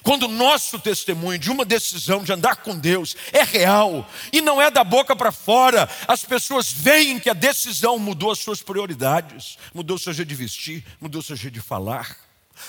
[0.03, 4.61] Quando o nosso testemunho de uma decisão de andar com Deus é real e não
[4.61, 9.57] é da boca para fora, as pessoas veem que a decisão mudou as suas prioridades,
[9.73, 12.17] mudou seu jeito de vestir, mudou seu jeito de falar,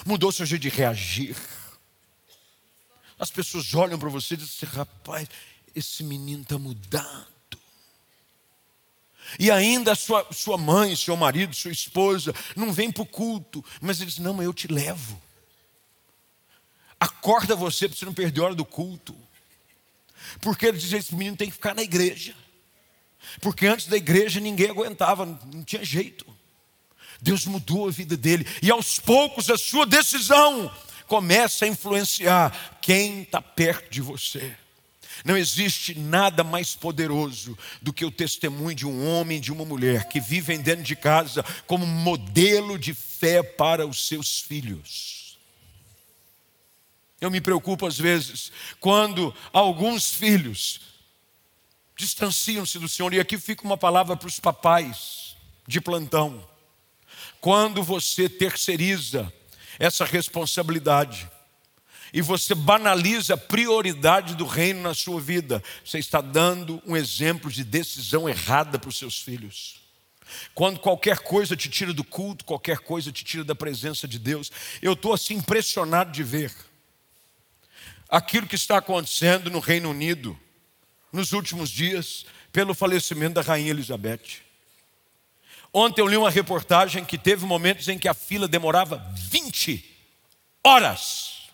[0.05, 1.37] mudou seu jeito de reagir.
[3.19, 5.29] As pessoas olham para você e dizem assim, rapaz,
[5.75, 7.27] esse menino está mudado.
[9.39, 14.01] E ainda sua, sua mãe, seu marido, sua esposa não vem para o culto, mas
[14.01, 15.21] eles não, eu te levo.
[16.99, 19.15] Acorda você para você não perder a hora do culto.
[20.41, 22.35] Porque eles dizem, esse menino tem que ficar na igreja.
[23.41, 26.27] Porque antes da igreja ninguém aguentava, não tinha jeito.
[27.21, 28.47] Deus mudou a vida dele.
[28.63, 30.73] E aos poucos a sua decisão
[31.09, 34.55] começa a influenciar quem está perto de você.
[35.25, 39.65] Não existe nada mais poderoso do que o testemunho de um homem e de uma
[39.65, 45.39] mulher que vivem dentro de casa como modelo de fé para os seus filhos.
[47.21, 50.81] Eu me preocupo às vezes quando alguns filhos
[51.97, 56.49] distanciam-se do Senhor, e aqui fica uma palavra para os papais de plantão.
[57.41, 59.33] Quando você terceiriza
[59.79, 61.29] essa responsabilidade
[62.13, 67.51] e você banaliza a prioridade do reino na sua vida, você está dando um exemplo
[67.51, 69.81] de decisão errada para os seus filhos.
[70.55, 74.51] Quando qualquer coisa te tira do culto, qualquer coisa te tira da presença de Deus.
[74.83, 76.53] Eu estou assim impressionado de ver
[78.09, 80.39] aquilo que está acontecendo no Reino Unido
[81.13, 84.48] nos últimos dias pelo falecimento da rainha Elizabeth.
[85.73, 89.85] Ontem eu li uma reportagem que teve momentos em que a fila demorava 20
[90.65, 91.49] horas.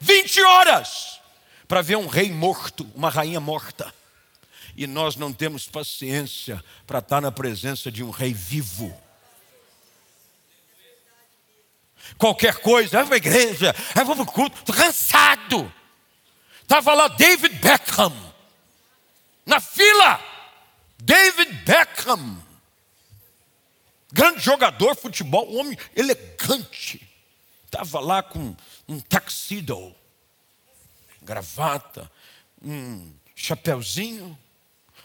[0.00, 1.20] 20 horas
[1.66, 3.92] para ver um rei morto, uma rainha morta.
[4.76, 8.94] E nós não temos paciência para estar na presença de um rei vivo.
[12.18, 15.72] Qualquer coisa, vai para a igreja, vai para o culto, estou cansado.
[16.62, 18.12] Estava lá David Beckham,
[19.44, 20.20] na fila.
[20.98, 22.42] David Beckham,
[24.12, 27.06] grande jogador de futebol, um homem elegante.
[27.64, 28.54] Estava lá com
[28.88, 29.94] um tuxedo,
[31.22, 32.10] gravata,
[32.62, 34.38] um chapéuzinho,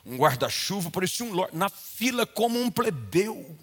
[0.06, 3.58] um guarda-chuva, parecia um na fila como um plebeu.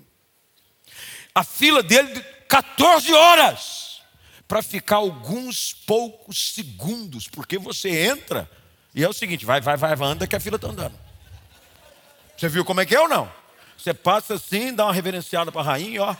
[1.34, 4.02] A fila dele, 14 horas,
[4.46, 8.50] para ficar alguns poucos segundos, porque você entra
[8.94, 10.98] e é o seguinte: vai, vai, vai, anda que a fila está andando.
[12.36, 13.30] Você viu como é que é ou não?
[13.78, 16.16] Você passa assim, dá uma reverenciada para a rainha, ó,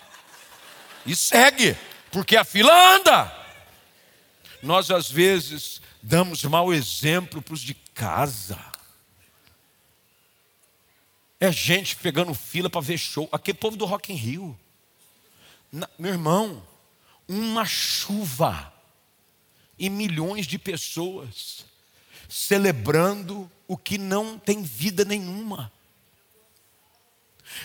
[1.05, 1.77] e segue,
[2.13, 3.35] porque a fila anda.
[4.63, 8.59] Nós às vezes damos mau exemplo para os de casa.
[11.41, 13.29] É gente pegando fila para ver show.
[13.31, 14.59] Aquele povo do Rock in Rio.
[15.71, 16.65] Na, meu irmão,
[17.29, 18.73] uma chuva
[19.79, 21.65] e milhões de pessoas
[22.29, 25.73] celebrando o que não tem vida nenhuma.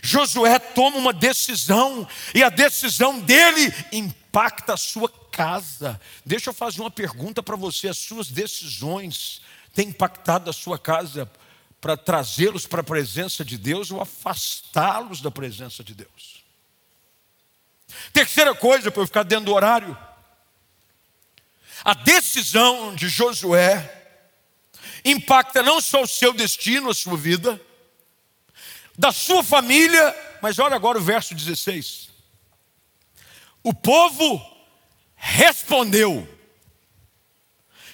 [0.01, 5.99] Josué toma uma decisão e a decisão dele impacta a sua casa.
[6.25, 9.41] Deixa eu fazer uma pergunta para você: as suas decisões
[9.73, 11.29] têm impactado a sua casa?
[11.83, 16.41] para trazê-los para a presença de Deus ou afastá-los da presença de Deus.
[18.13, 19.97] Terceira coisa, para eu ficar dentro do horário,
[21.83, 24.01] a decisão de Josué
[25.03, 27.59] impacta não só o seu destino, a sua vida,
[28.97, 32.09] da sua família, mas olha agora o verso 16.
[33.63, 34.41] O povo
[35.15, 36.27] respondeu: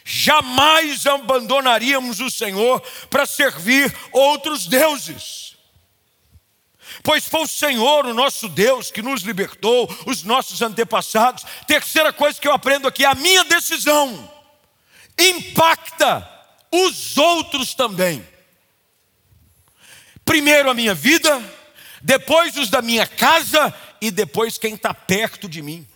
[0.04, 5.56] jamais abandonaríamos o Senhor para servir outros deuses.
[7.04, 11.46] Pois foi o Senhor, o nosso Deus, que nos libertou, os nossos antepassados.
[11.68, 14.30] Terceira coisa que eu aprendo aqui: a minha decisão
[15.18, 16.28] impacta
[16.72, 18.28] os outros também.
[20.30, 21.42] Primeiro a minha vida,
[22.04, 25.88] depois os da minha casa e depois quem está perto de mim.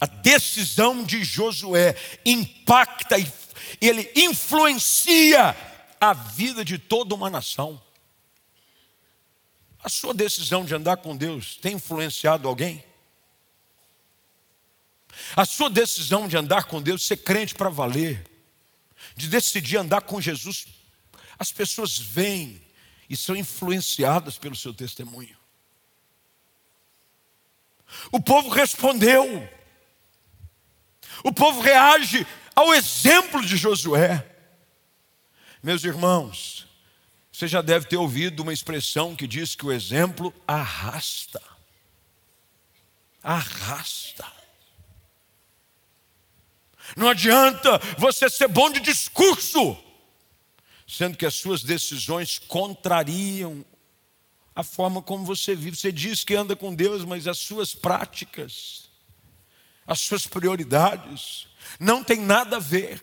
[0.00, 3.30] A decisão de Josué impacta e
[3.82, 5.54] ele influencia
[6.00, 7.78] a vida de toda uma nação.
[9.84, 12.82] A sua decisão de andar com Deus tem influenciado alguém?
[15.36, 18.26] A sua decisão de andar com Deus, ser crente para valer,
[19.14, 20.77] de decidir andar com Jesus,
[21.38, 22.60] as pessoas vêm
[23.08, 25.36] e são influenciadas pelo seu testemunho.
[28.12, 29.48] O povo respondeu.
[31.24, 34.24] O povo reage ao exemplo de Josué.
[35.62, 36.66] Meus irmãos,
[37.32, 41.42] você já deve ter ouvido uma expressão que diz que o exemplo arrasta.
[43.22, 44.26] Arrasta.
[46.96, 49.76] Não adianta você ser bom de discurso,
[50.88, 53.64] sendo que as suas decisões contrariam
[54.56, 55.76] a forma como você vive.
[55.76, 58.88] Você diz que anda com Deus, mas as suas práticas
[59.88, 61.48] as suas prioridades,
[61.80, 63.02] não tem nada a ver.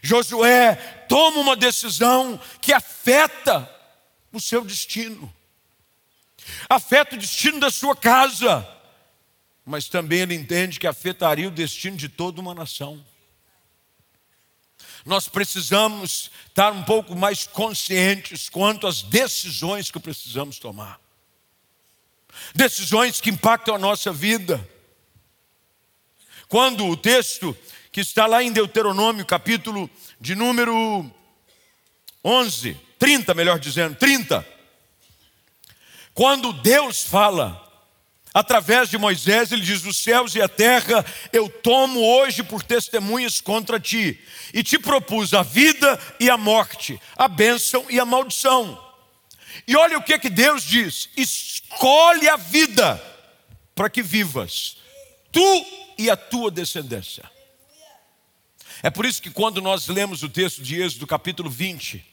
[0.00, 0.76] Josué
[1.08, 3.68] toma uma decisão que afeta
[4.32, 5.30] o seu destino,
[6.68, 8.66] afeta o destino da sua casa,
[9.66, 13.04] mas também ele entende que afetaria o destino de toda uma nação.
[15.04, 21.00] Nós precisamos estar um pouco mais conscientes quanto às decisões que precisamos tomar.
[22.54, 24.66] Decisões que impactam a nossa vida
[26.48, 27.56] quando o texto
[27.90, 29.88] que está lá em Deuteronômio, capítulo
[30.20, 31.10] de número
[32.22, 34.46] 11, 30, melhor dizendo, 30.
[36.12, 37.71] Quando Deus fala
[38.32, 43.40] através de Moisés, ele diz: Os céus e a terra eu tomo hoje por testemunhas
[43.40, 44.18] contra ti,
[44.52, 48.80] e te propus a vida e a morte, a bênção e a maldição.
[49.66, 53.02] E olha o que, que Deus diz: escolhe a vida
[53.74, 54.76] para que vivas,
[55.30, 55.66] tu
[55.98, 57.30] e a tua descendência.
[58.82, 62.04] É por isso que quando nós lemos o texto de Êxodo, capítulo 20,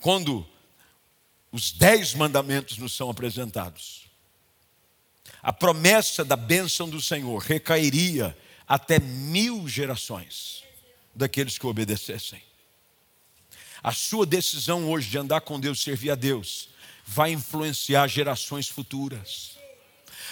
[0.00, 0.46] quando
[1.50, 4.01] os dez mandamentos nos são apresentados,
[5.42, 8.36] a promessa da bênção do Senhor recairia
[8.66, 10.62] até mil gerações
[11.14, 12.40] daqueles que obedecessem.
[13.82, 16.68] A sua decisão hoje de andar com Deus, servir a Deus,
[17.04, 19.58] vai influenciar gerações futuras.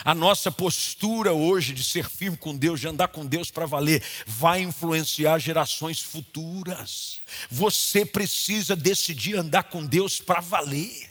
[0.04, 4.02] A nossa postura hoje de ser firme com Deus, de andar com Deus para valer,
[4.24, 7.18] vai influenciar gerações futuras.
[7.50, 11.11] Você precisa decidir andar com Deus para valer,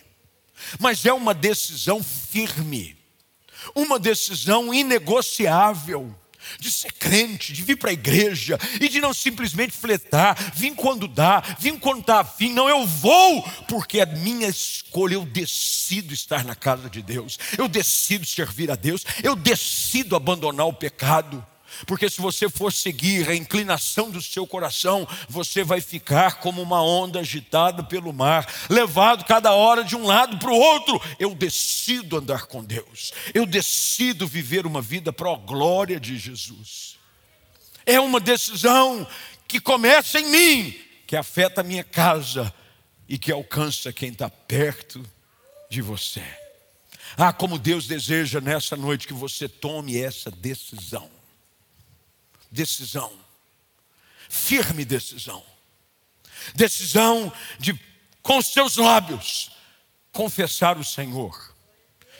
[0.79, 2.97] mas é uma decisão firme,
[3.76, 6.16] uma decisão inegociável
[6.60, 11.07] de ser crente, de vir para a igreja e de não simplesmente fletar, vim quando
[11.07, 16.43] dá, vim quando está afim, não, eu vou, porque é minha escolha, eu decido estar
[16.43, 21.45] na casa de Deus, eu decido servir a Deus, eu decido abandonar o pecado.
[21.86, 26.82] Porque se você for seguir a inclinação do seu coração, você vai ficar como uma
[26.82, 31.01] onda agitada pelo mar, levado cada hora de um lado para o outro.
[31.19, 36.97] Eu decido andar com Deus, eu decido viver uma vida para a glória de Jesus.
[37.86, 39.07] É uma decisão
[39.47, 42.53] que começa em mim, que afeta a minha casa
[43.07, 45.03] e que alcança quem está perto
[45.69, 46.23] de você.
[47.17, 51.18] Ah, como Deus deseja nessa noite que você tome essa decisão
[52.51, 53.11] decisão,
[54.27, 55.43] firme decisão,
[56.55, 57.79] decisão de,
[58.21, 59.51] com seus lábios,
[60.11, 61.55] confessar o Senhor,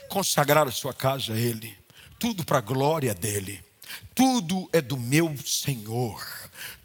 [0.10, 1.78] consagrar a sua casa a Ele,
[2.18, 3.64] tudo para a glória dEle,
[4.14, 6.26] tudo é do meu Senhor,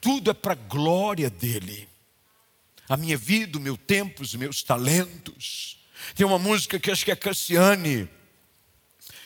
[0.01, 1.89] tudo é para a glória dEle,
[2.89, 5.79] a minha vida, o meu tempo, os meus talentos.
[6.15, 8.09] Tem uma música que acho que a Cassiane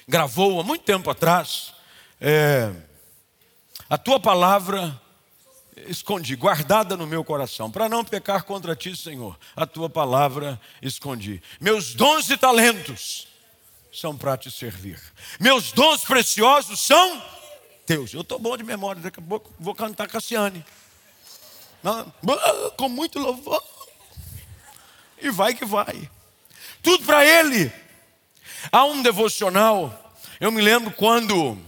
[0.07, 1.75] gravou há muito tempo atrás.
[2.21, 2.73] É,
[3.89, 5.01] a tua palavra
[5.87, 9.39] escondi, guardada no meu coração, para não pecar contra ti, Senhor.
[9.55, 11.43] A tua palavra escondi.
[11.61, 13.29] Meus dons e talentos
[13.93, 15.01] são para te servir.
[15.39, 17.23] Meus dons preciosos são
[17.87, 18.13] teus.
[18.13, 20.65] Eu estou bom de memória, daqui a pouco vou cantar Cassiane.
[22.77, 23.63] Com muito louvor.
[25.21, 26.11] E vai que vai.
[26.83, 27.73] Tudo para Ele.
[28.71, 30.13] Há um devocional.
[30.41, 31.59] Eu me lembro quando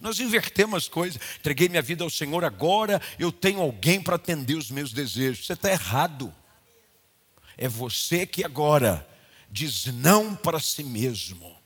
[0.00, 1.20] Nós invertemos as coisas.
[1.38, 5.46] Entreguei minha vida ao Senhor, agora eu tenho alguém para atender os meus desejos.
[5.46, 6.32] Você está errado.
[7.56, 9.08] É você que agora
[9.50, 11.56] diz não para si mesmo.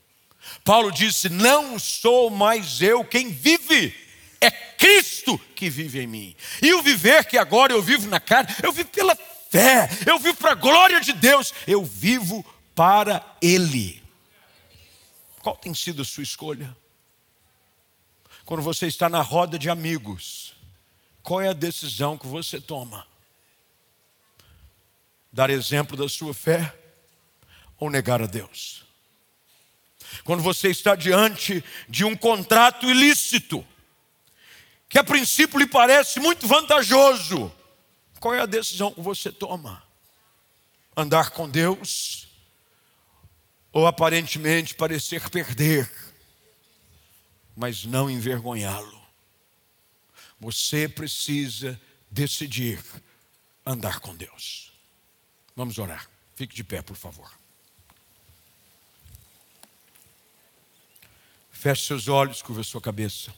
[0.63, 3.93] Paulo disse: Não sou mais eu quem vive,
[4.41, 6.35] é Cristo que vive em mim.
[6.61, 9.15] E o viver que agora eu vivo na carne, eu vivo pela
[9.49, 14.01] fé, eu vivo para a glória de Deus, eu vivo para Ele.
[15.41, 16.75] Qual tem sido a sua escolha?
[18.45, 20.55] Quando você está na roda de amigos,
[21.21, 23.05] qual é a decisão que você toma?
[25.31, 26.73] Dar exemplo da sua fé
[27.77, 28.83] ou negar a Deus?
[30.23, 33.65] Quando você está diante de um contrato ilícito,
[34.89, 37.53] que a princípio lhe parece muito vantajoso,
[38.19, 39.81] qual é a decisão que você toma?
[40.97, 42.27] Andar com Deus
[43.71, 45.89] ou aparentemente parecer perder,
[47.55, 48.99] mas não envergonhá-lo?
[50.39, 51.79] Você precisa
[52.09, 52.83] decidir
[53.65, 54.73] andar com Deus.
[55.55, 56.09] Vamos orar.
[56.35, 57.31] Fique de pé, por favor.
[61.51, 63.33] Feche seus olhos, curva sua cabeça.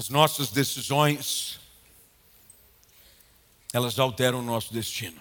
[0.00, 1.60] As nossas decisões,
[3.70, 5.20] elas alteram o nosso destino.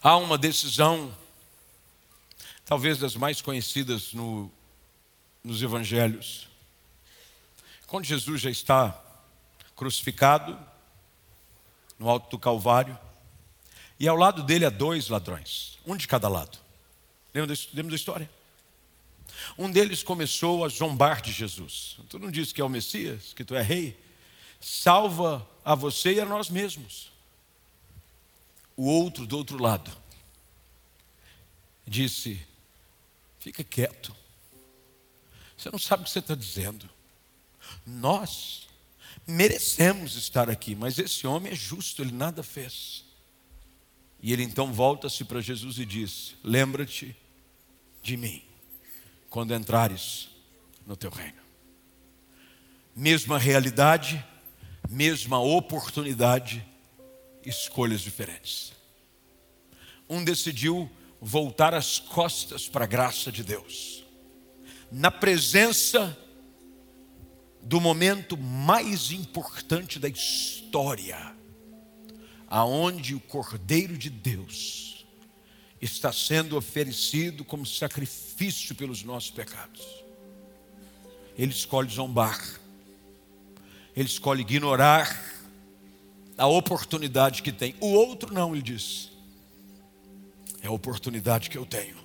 [0.00, 1.12] Há uma decisão,
[2.64, 4.48] talvez das mais conhecidas no,
[5.42, 6.46] nos evangelhos.
[7.88, 8.96] Quando Jesus já está
[9.74, 10.56] crucificado
[11.98, 12.96] no alto do Calvário,
[13.98, 16.56] e ao lado dele há dois ladrões, um de cada lado.
[17.34, 18.30] Lembra da história?
[19.56, 21.98] Um deles começou a zombar de Jesus.
[22.08, 23.98] Tu não diz que é o Messias, que tu é rei?
[24.60, 27.12] Salva a você e a nós mesmos.
[28.76, 29.90] O outro do outro lado
[31.86, 32.40] disse:
[33.38, 34.14] Fica quieto.
[35.56, 36.88] Você não sabe o que você está dizendo.
[37.84, 38.68] Nós
[39.26, 43.04] merecemos estar aqui, mas esse homem é justo, ele nada fez.
[44.20, 47.16] E ele então volta-se para Jesus e diz: Lembra-te
[48.02, 48.47] de mim
[49.30, 50.28] quando entrares
[50.86, 51.38] no teu reino.
[52.94, 54.24] Mesma realidade,
[54.88, 56.64] mesma oportunidade,
[57.44, 58.72] escolhas diferentes.
[60.08, 64.04] Um decidiu voltar as costas para a graça de Deus,
[64.90, 66.16] na presença
[67.62, 71.36] do momento mais importante da história,
[72.46, 74.87] aonde o Cordeiro de Deus
[75.80, 79.86] está sendo oferecido como sacrifício pelos nossos pecados.
[81.36, 82.40] Ele escolhe zombar,
[83.96, 85.24] ele escolhe ignorar
[86.36, 87.74] a oportunidade que tem.
[87.80, 89.10] O outro não, ele diz.
[90.62, 91.96] É a oportunidade que eu tenho,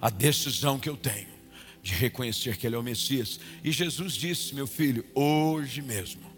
[0.00, 1.32] a decisão que eu tenho
[1.82, 3.40] de reconhecer que Ele é o Messias.
[3.62, 6.32] E Jesus disse: Meu filho, hoje mesmo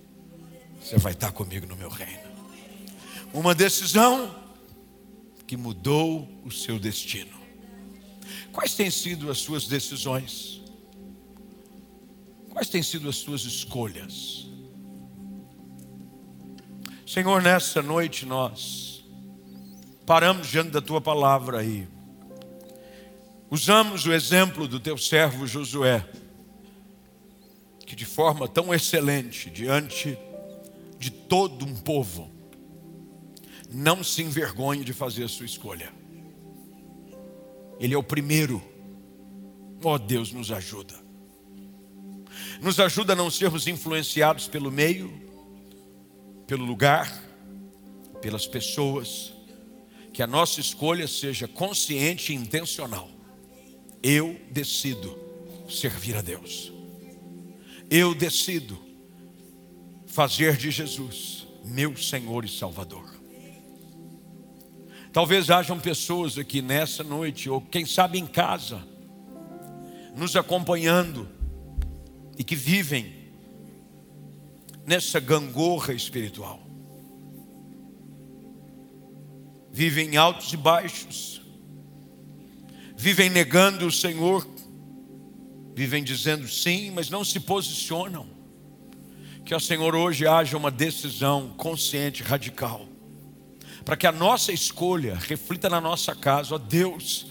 [0.80, 2.34] você vai estar comigo no meu reino.
[3.32, 4.34] Uma decisão
[5.46, 7.36] que mudou o seu destino.
[8.52, 10.62] Quais têm sido as suas decisões?
[12.50, 14.46] Quais têm sido as suas escolhas?
[17.06, 19.04] Senhor, nessa noite nós
[20.06, 21.86] paramos diante da tua palavra aí.
[23.50, 26.04] Usamos o exemplo do teu servo Josué,
[27.86, 30.18] que de forma tão excelente, diante
[30.98, 32.33] de todo um povo,
[33.74, 35.92] não se envergonhe de fazer a sua escolha.
[37.80, 38.62] Ele é o primeiro.
[39.82, 40.94] Ó oh, Deus, nos ajuda.
[42.60, 45.12] Nos ajuda a não sermos influenciados pelo meio,
[46.46, 47.22] pelo lugar,
[48.22, 49.34] pelas pessoas.
[50.12, 53.10] Que a nossa escolha seja consciente e intencional.
[54.00, 55.18] Eu decido
[55.68, 56.72] servir a Deus.
[57.90, 58.78] Eu decido
[60.06, 63.13] fazer de Jesus meu Senhor e Salvador.
[65.14, 68.82] Talvez hajam pessoas aqui nessa noite, ou quem sabe em casa,
[70.16, 71.28] nos acompanhando
[72.36, 73.14] e que vivem
[74.84, 76.60] nessa gangorra espiritual.
[79.70, 81.40] Vivem altos e baixos,
[82.96, 84.44] vivem negando o Senhor,
[85.76, 88.26] vivem dizendo sim, mas não se posicionam.
[89.44, 92.93] Que o Senhor hoje haja uma decisão consciente, radical
[93.84, 97.26] para que a nossa escolha reflita na nossa casa, ó Deus,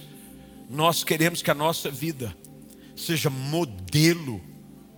[0.70, 2.36] nós queremos que a nossa vida
[2.96, 4.40] seja modelo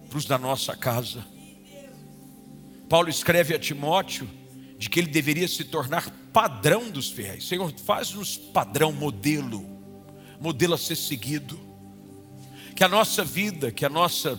[0.09, 1.25] para os da nossa casa.
[2.89, 4.29] Paulo escreve a Timóteo
[4.77, 7.47] de que ele deveria se tornar padrão dos fiéis.
[7.47, 9.65] Senhor, faz-nos padrão, modelo,
[10.39, 11.57] modelo a ser seguido.
[12.75, 14.37] Que a nossa vida, que a nossa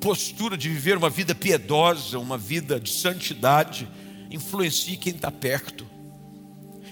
[0.00, 3.88] postura de viver uma vida piedosa, uma vida de santidade,
[4.30, 5.87] influencie quem está perto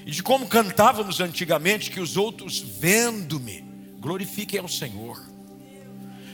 [0.07, 3.65] e de como cantávamos antigamente, que os outros, vendo-me,
[3.99, 5.21] glorifiquem ao Senhor.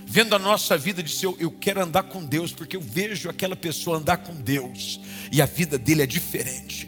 [0.04, 3.56] Vendo a nossa vida, disse eu, eu quero andar com Deus, porque eu vejo aquela
[3.56, 5.00] pessoa andar com Deus,
[5.32, 6.86] e a vida dele é diferente.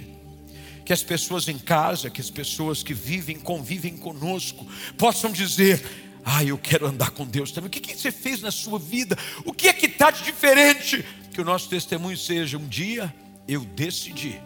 [0.85, 4.67] Que as pessoas em casa, que as pessoas que vivem, convivem conosco,
[4.99, 5.83] possam dizer:
[6.23, 7.69] Ah, eu quero andar com Deus também.
[7.69, 9.17] O que, que você fez na sua vida?
[9.47, 11.03] O que é que está de diferente?
[11.33, 13.15] Que o nosso testemunho seja: um dia
[13.49, 14.39] eu decidi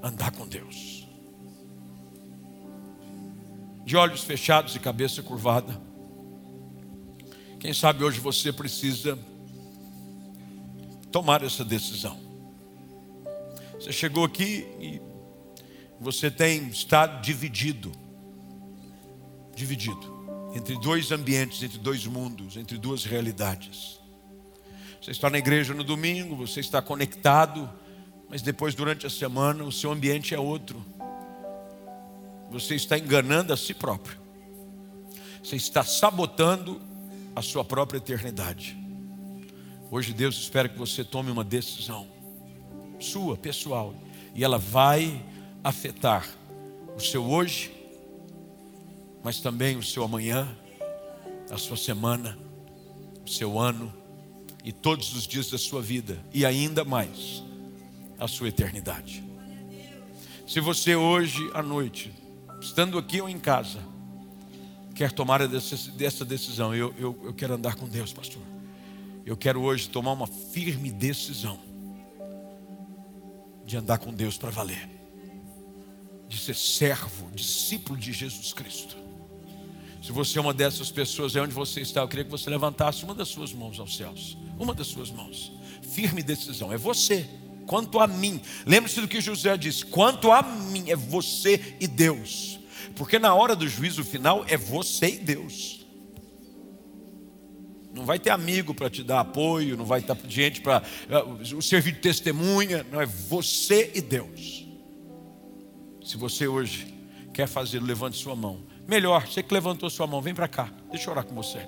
[0.00, 0.99] andar com Deus
[3.84, 5.80] de olhos fechados e cabeça curvada.
[7.58, 9.18] Quem sabe hoje você precisa
[11.10, 12.18] tomar essa decisão.
[13.74, 15.00] Você chegou aqui e
[16.00, 17.92] você tem estado dividido
[19.54, 20.18] dividido
[20.54, 24.00] entre dois ambientes, entre dois mundos, entre duas realidades.
[25.00, 27.70] Você está na igreja no domingo, você está conectado,
[28.28, 30.82] mas depois durante a semana o seu ambiente é outro
[32.50, 34.18] você está enganando a si próprio.
[35.42, 36.80] Você está sabotando
[37.34, 38.76] a sua própria eternidade.
[39.90, 42.06] Hoje Deus espera que você tome uma decisão
[42.98, 43.94] sua, pessoal,
[44.34, 45.24] e ela vai
[45.64, 46.28] afetar
[46.96, 47.72] o seu hoje,
[49.22, 50.46] mas também o seu amanhã,
[51.50, 52.38] a sua semana,
[53.24, 53.92] o seu ano
[54.64, 57.42] e todos os dias da sua vida e ainda mais
[58.18, 59.24] a sua eternidade.
[60.46, 62.12] Se você hoje à noite,
[62.60, 63.80] estando aqui ou em casa,
[64.94, 68.42] quer tomar dessa decisão, eu, eu, eu quero andar com Deus, pastor.
[69.24, 71.58] Eu quero hoje tomar uma firme decisão
[73.64, 74.88] de andar com Deus para valer,
[76.28, 78.96] de ser servo, discípulo de Jesus Cristo.
[80.02, 83.04] Se você é uma dessas pessoas, é onde você está, eu queria que você levantasse
[83.04, 84.36] uma das suas mãos aos céus.
[84.58, 85.52] Uma das suas mãos.
[85.82, 86.72] Firme decisão.
[86.72, 87.28] É você.
[87.70, 88.40] Quanto a mim.
[88.66, 92.58] Lembre-se do que José disse: quanto a mim, é você e Deus.
[92.96, 95.86] Porque na hora do juízo final é você e Deus.
[97.94, 101.92] Não vai ter amigo para te dar apoio, não vai ter gente para eh, servir
[101.92, 104.66] de testemunha, não é você e Deus.
[106.04, 106.92] Se você hoje
[107.32, 108.66] quer fazer, levante sua mão.
[108.88, 110.72] Melhor, você que levantou sua mão, vem para cá.
[110.90, 111.64] Deixa eu orar com você.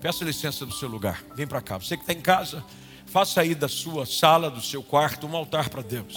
[0.00, 1.22] Peça licença do seu lugar.
[1.36, 1.78] Vem para cá.
[1.78, 2.64] Você que está em casa,
[3.10, 6.14] faça aí da sua sala, do seu quarto, um altar para Deus.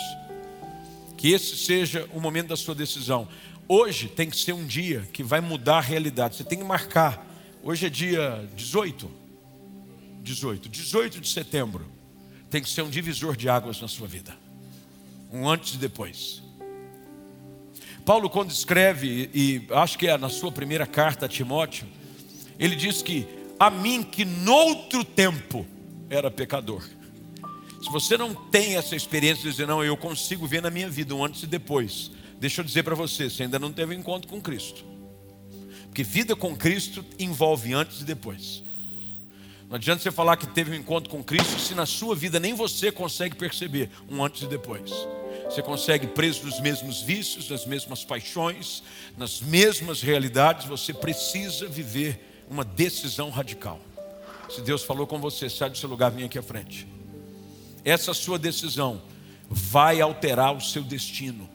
[1.17, 3.27] Que esse seja o momento da sua decisão.
[3.67, 6.35] Hoje tem que ser um dia que vai mudar a realidade.
[6.35, 7.25] Você tem que marcar.
[7.63, 9.09] Hoje é dia 18.
[10.21, 10.69] 18.
[10.69, 11.85] 18 de setembro.
[12.49, 14.35] Tem que ser um divisor de águas na sua vida.
[15.31, 16.43] Um antes e depois.
[18.03, 21.87] Paulo, quando escreve, e acho que é na sua primeira carta a Timóteo,
[22.59, 23.25] ele diz que
[23.57, 25.65] a mim que noutro tempo
[26.11, 26.83] era pecador.
[27.81, 31.15] Se você não tem essa experiência de dizer, não, eu consigo ver na minha vida
[31.15, 34.29] um antes e depois, deixa eu dizer para você, você ainda não teve um encontro
[34.29, 34.83] com Cristo.
[35.85, 38.61] Porque vida com Cristo envolve antes e depois.
[39.67, 42.53] Não adianta você falar que teve um encontro com Cristo se na sua vida nem
[42.53, 44.91] você consegue perceber um antes e depois.
[45.45, 48.83] Você consegue preso nos mesmos vícios, nas mesmas paixões,
[49.17, 53.79] nas mesmas realidades, você precisa viver uma decisão radical.
[54.53, 56.85] Se Deus falou com você, sai do seu lugar, vem aqui à frente.
[57.85, 59.01] Essa sua decisão
[59.49, 61.49] vai alterar o seu destino,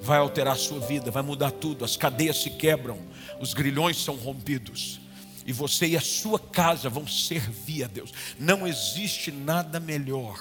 [0.00, 1.84] vai alterar a sua vida, vai mudar tudo.
[1.84, 2.98] As cadeias se quebram,
[3.40, 5.00] os grilhões são rompidos,
[5.44, 8.12] e você e a sua casa vão servir a Deus.
[8.38, 10.40] Não existe nada melhor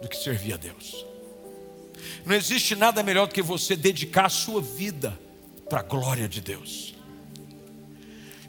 [0.00, 1.04] do que servir a Deus.
[2.24, 5.18] Não existe nada melhor do que você dedicar a sua vida
[5.68, 6.94] para a glória de Deus.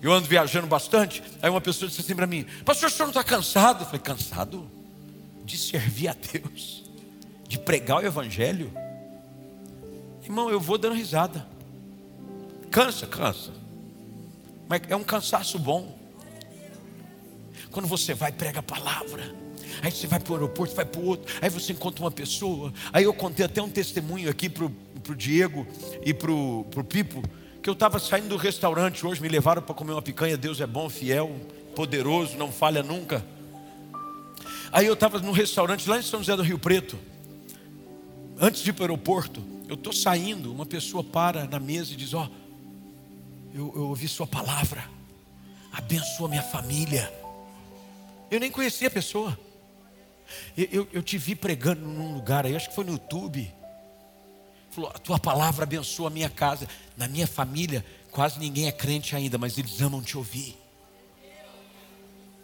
[0.01, 3.11] Eu ando viajando bastante, aí uma pessoa disse assim para mim: Pastor, o senhor não
[3.11, 3.81] está cansado?
[3.81, 4.69] Eu falei: Cansado?
[5.43, 6.83] De servir a Deus,
[7.47, 8.71] de pregar o Evangelho?
[10.23, 11.45] Irmão, eu vou dando risada.
[12.71, 13.51] Cansa, cansa.
[14.67, 15.97] Mas é um cansaço bom.
[17.69, 19.35] Quando você vai prega a palavra,
[19.81, 22.73] Aí você vai para o aeroporto, vai para o outro, aí você encontra uma pessoa.
[22.91, 25.67] Aí eu contei até um testemunho aqui para o Diego
[26.03, 27.21] e para o Pipo,
[27.65, 30.67] que eu estava saindo do restaurante hoje, me levaram para comer uma picanha, Deus é
[30.67, 31.35] bom, fiel,
[31.75, 33.25] poderoso, não falha nunca.
[34.71, 36.95] Aí eu estava no restaurante lá em São José do Rio Preto,
[38.39, 41.95] antes de ir para o aeroporto, eu estou saindo, uma pessoa para na mesa e
[41.95, 44.87] diz: Ó, oh, eu, eu ouvi Sua palavra,
[45.73, 47.11] abençoa minha família.
[48.29, 49.35] Eu nem conhecia a pessoa.
[50.55, 53.51] Eu, eu, eu, te vi pregando num lugar aí, acho que foi no YouTube.
[54.75, 56.67] Falou, a tua palavra abençoa a minha casa.
[56.97, 60.57] Na minha família, quase ninguém é crente ainda, mas eles amam te ouvir.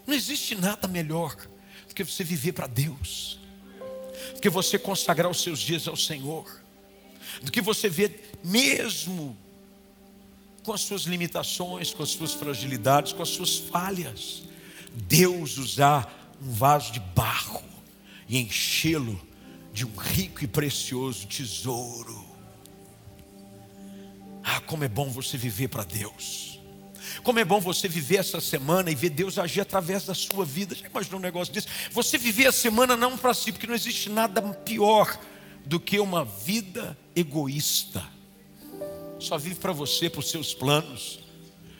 [0.08, 1.36] Não existe nada melhor
[1.90, 3.38] do que você viver para Deus,
[4.34, 6.50] do que você consagrar os seus dias ao Senhor,
[7.42, 9.38] do que você ver mesmo
[10.64, 14.44] com as suas limitações, com as suas fragilidades, com as suas falhas,
[14.94, 17.64] Deus usar um vaso de barro
[18.30, 19.20] e enchê-lo
[19.74, 22.21] de um rico e precioso tesouro.
[24.72, 26.58] Como é bom você viver para Deus.
[27.24, 30.74] Como é bom você viver essa semana e ver Deus agir através da sua vida.
[30.74, 31.68] Já imaginou um negócio desse?
[31.92, 35.20] Você viver a semana não para si, porque não existe nada pior
[35.66, 38.02] do que uma vida egoísta.
[39.20, 41.20] Só vive para você, para os seus planos.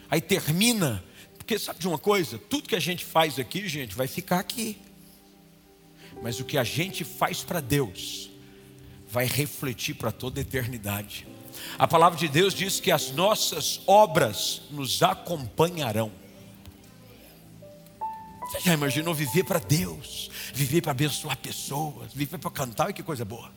[0.10, 1.02] Aí termina,
[1.38, 2.38] porque sabe de uma coisa?
[2.38, 4.78] Tudo que a gente faz aqui, gente, vai ficar aqui
[6.22, 8.30] mas o que a gente faz para Deus
[9.08, 11.28] vai refletir para toda a eternidade.
[11.78, 16.12] A palavra de Deus diz que as nossas obras nos acompanharão.
[18.52, 22.86] Você já imaginou viver para Deus, viver para abençoar pessoas, viver para cantar?
[22.86, 23.52] Olha que coisa boa.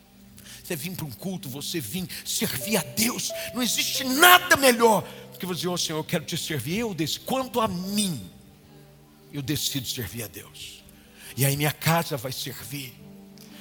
[0.63, 5.37] Você vir para um culto, você vir servir a Deus, não existe nada melhor do
[5.37, 6.79] que você dizer, oh Senhor, eu quero te servir.
[6.79, 8.29] Eu desse, quanto a mim,
[9.31, 10.83] eu decido servir a Deus.
[11.35, 12.95] E aí minha casa vai servir.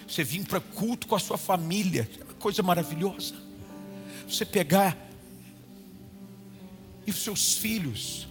[0.06, 2.08] Você vir para culto com a sua família,
[2.38, 3.34] coisa maravilhosa.
[4.28, 4.96] Você pegar
[7.06, 8.26] e os seus filhos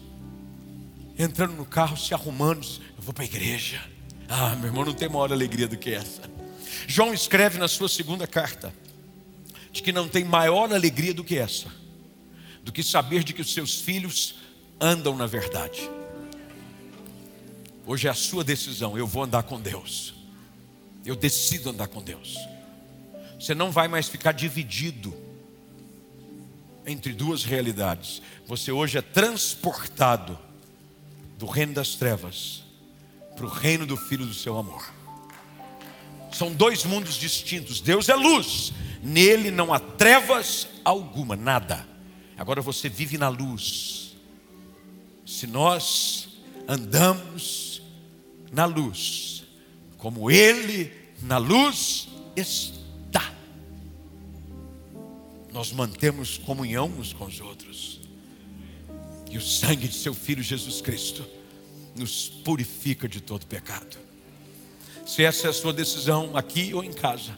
[1.18, 2.66] entrando no carro, se arrumando,
[2.98, 3.82] eu vou para a igreja.
[4.28, 6.22] Ah, meu irmão, não tem maior alegria do que essa.
[6.88, 8.74] João escreve na sua segunda carta
[9.72, 11.68] de que não tem maior alegria do que essa,
[12.64, 14.36] do que saber de que os seus filhos
[14.80, 15.90] andam na verdade.
[17.86, 20.14] Hoje é a sua decisão, eu vou andar com Deus.
[21.06, 22.38] Eu decido andar com Deus.
[23.40, 25.14] Você não vai mais ficar dividido
[26.86, 28.22] entre duas realidades.
[28.48, 30.38] Você hoje é transportado
[31.38, 32.64] do reino das trevas
[33.36, 34.92] para o reino do Filho do seu amor.
[36.32, 37.80] São dois mundos distintos.
[37.80, 41.88] Deus é luz, nele não há trevas alguma, nada.
[42.38, 44.16] Agora você vive na luz.
[45.26, 46.30] Se nós
[46.68, 47.82] andamos
[48.52, 49.44] na luz,
[49.98, 52.83] como Ele na luz está,
[55.54, 58.02] nós mantemos comunhão uns com os outros.
[59.30, 61.24] E o sangue de seu Filho Jesus Cristo
[61.96, 63.98] nos purifica de todo pecado.
[65.06, 67.38] Se essa é a sua decisão, aqui ou em casa,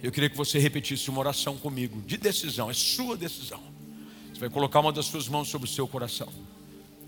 [0.00, 3.60] eu queria que você repetisse uma oração comigo, de decisão, é sua decisão.
[4.32, 6.32] Você vai colocar uma das suas mãos sobre o seu coração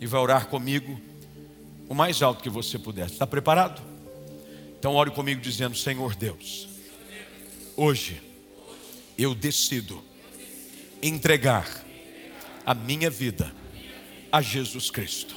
[0.00, 1.00] e vai orar comigo
[1.88, 3.06] o mais alto que você puder.
[3.06, 3.80] Está preparado?
[4.78, 6.68] Então ore comigo dizendo: Senhor Deus,
[7.76, 8.20] hoje
[9.16, 10.02] eu decido
[11.06, 11.84] entregar
[12.64, 13.52] a minha vida
[14.32, 15.36] a Jesus Cristo,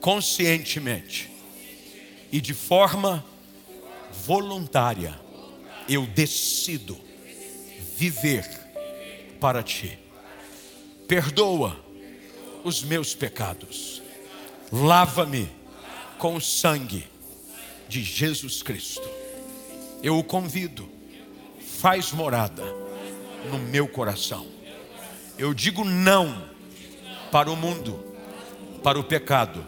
[0.00, 1.30] conscientemente
[2.30, 3.24] e de forma
[4.26, 5.18] voluntária,
[5.88, 7.00] eu decido
[7.96, 8.46] viver
[9.40, 9.98] para Ti.
[11.08, 11.82] Perdoa
[12.62, 14.02] os meus pecados,
[14.70, 15.48] lava-me
[16.18, 17.08] com o sangue
[17.88, 19.08] de Jesus Cristo.
[20.02, 20.86] Eu o convido,
[21.80, 22.87] faz morada
[23.50, 24.46] no meu coração.
[25.38, 26.48] Eu digo não
[27.30, 28.04] para o mundo,
[28.82, 29.64] para o pecado.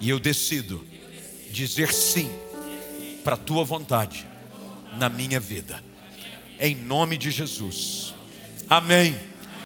[0.00, 0.84] E eu decido
[1.50, 2.30] dizer sim
[3.22, 4.26] para a tua vontade
[4.98, 5.82] na minha vida.
[6.60, 8.14] Em nome de Jesus.
[8.68, 9.33] Amém.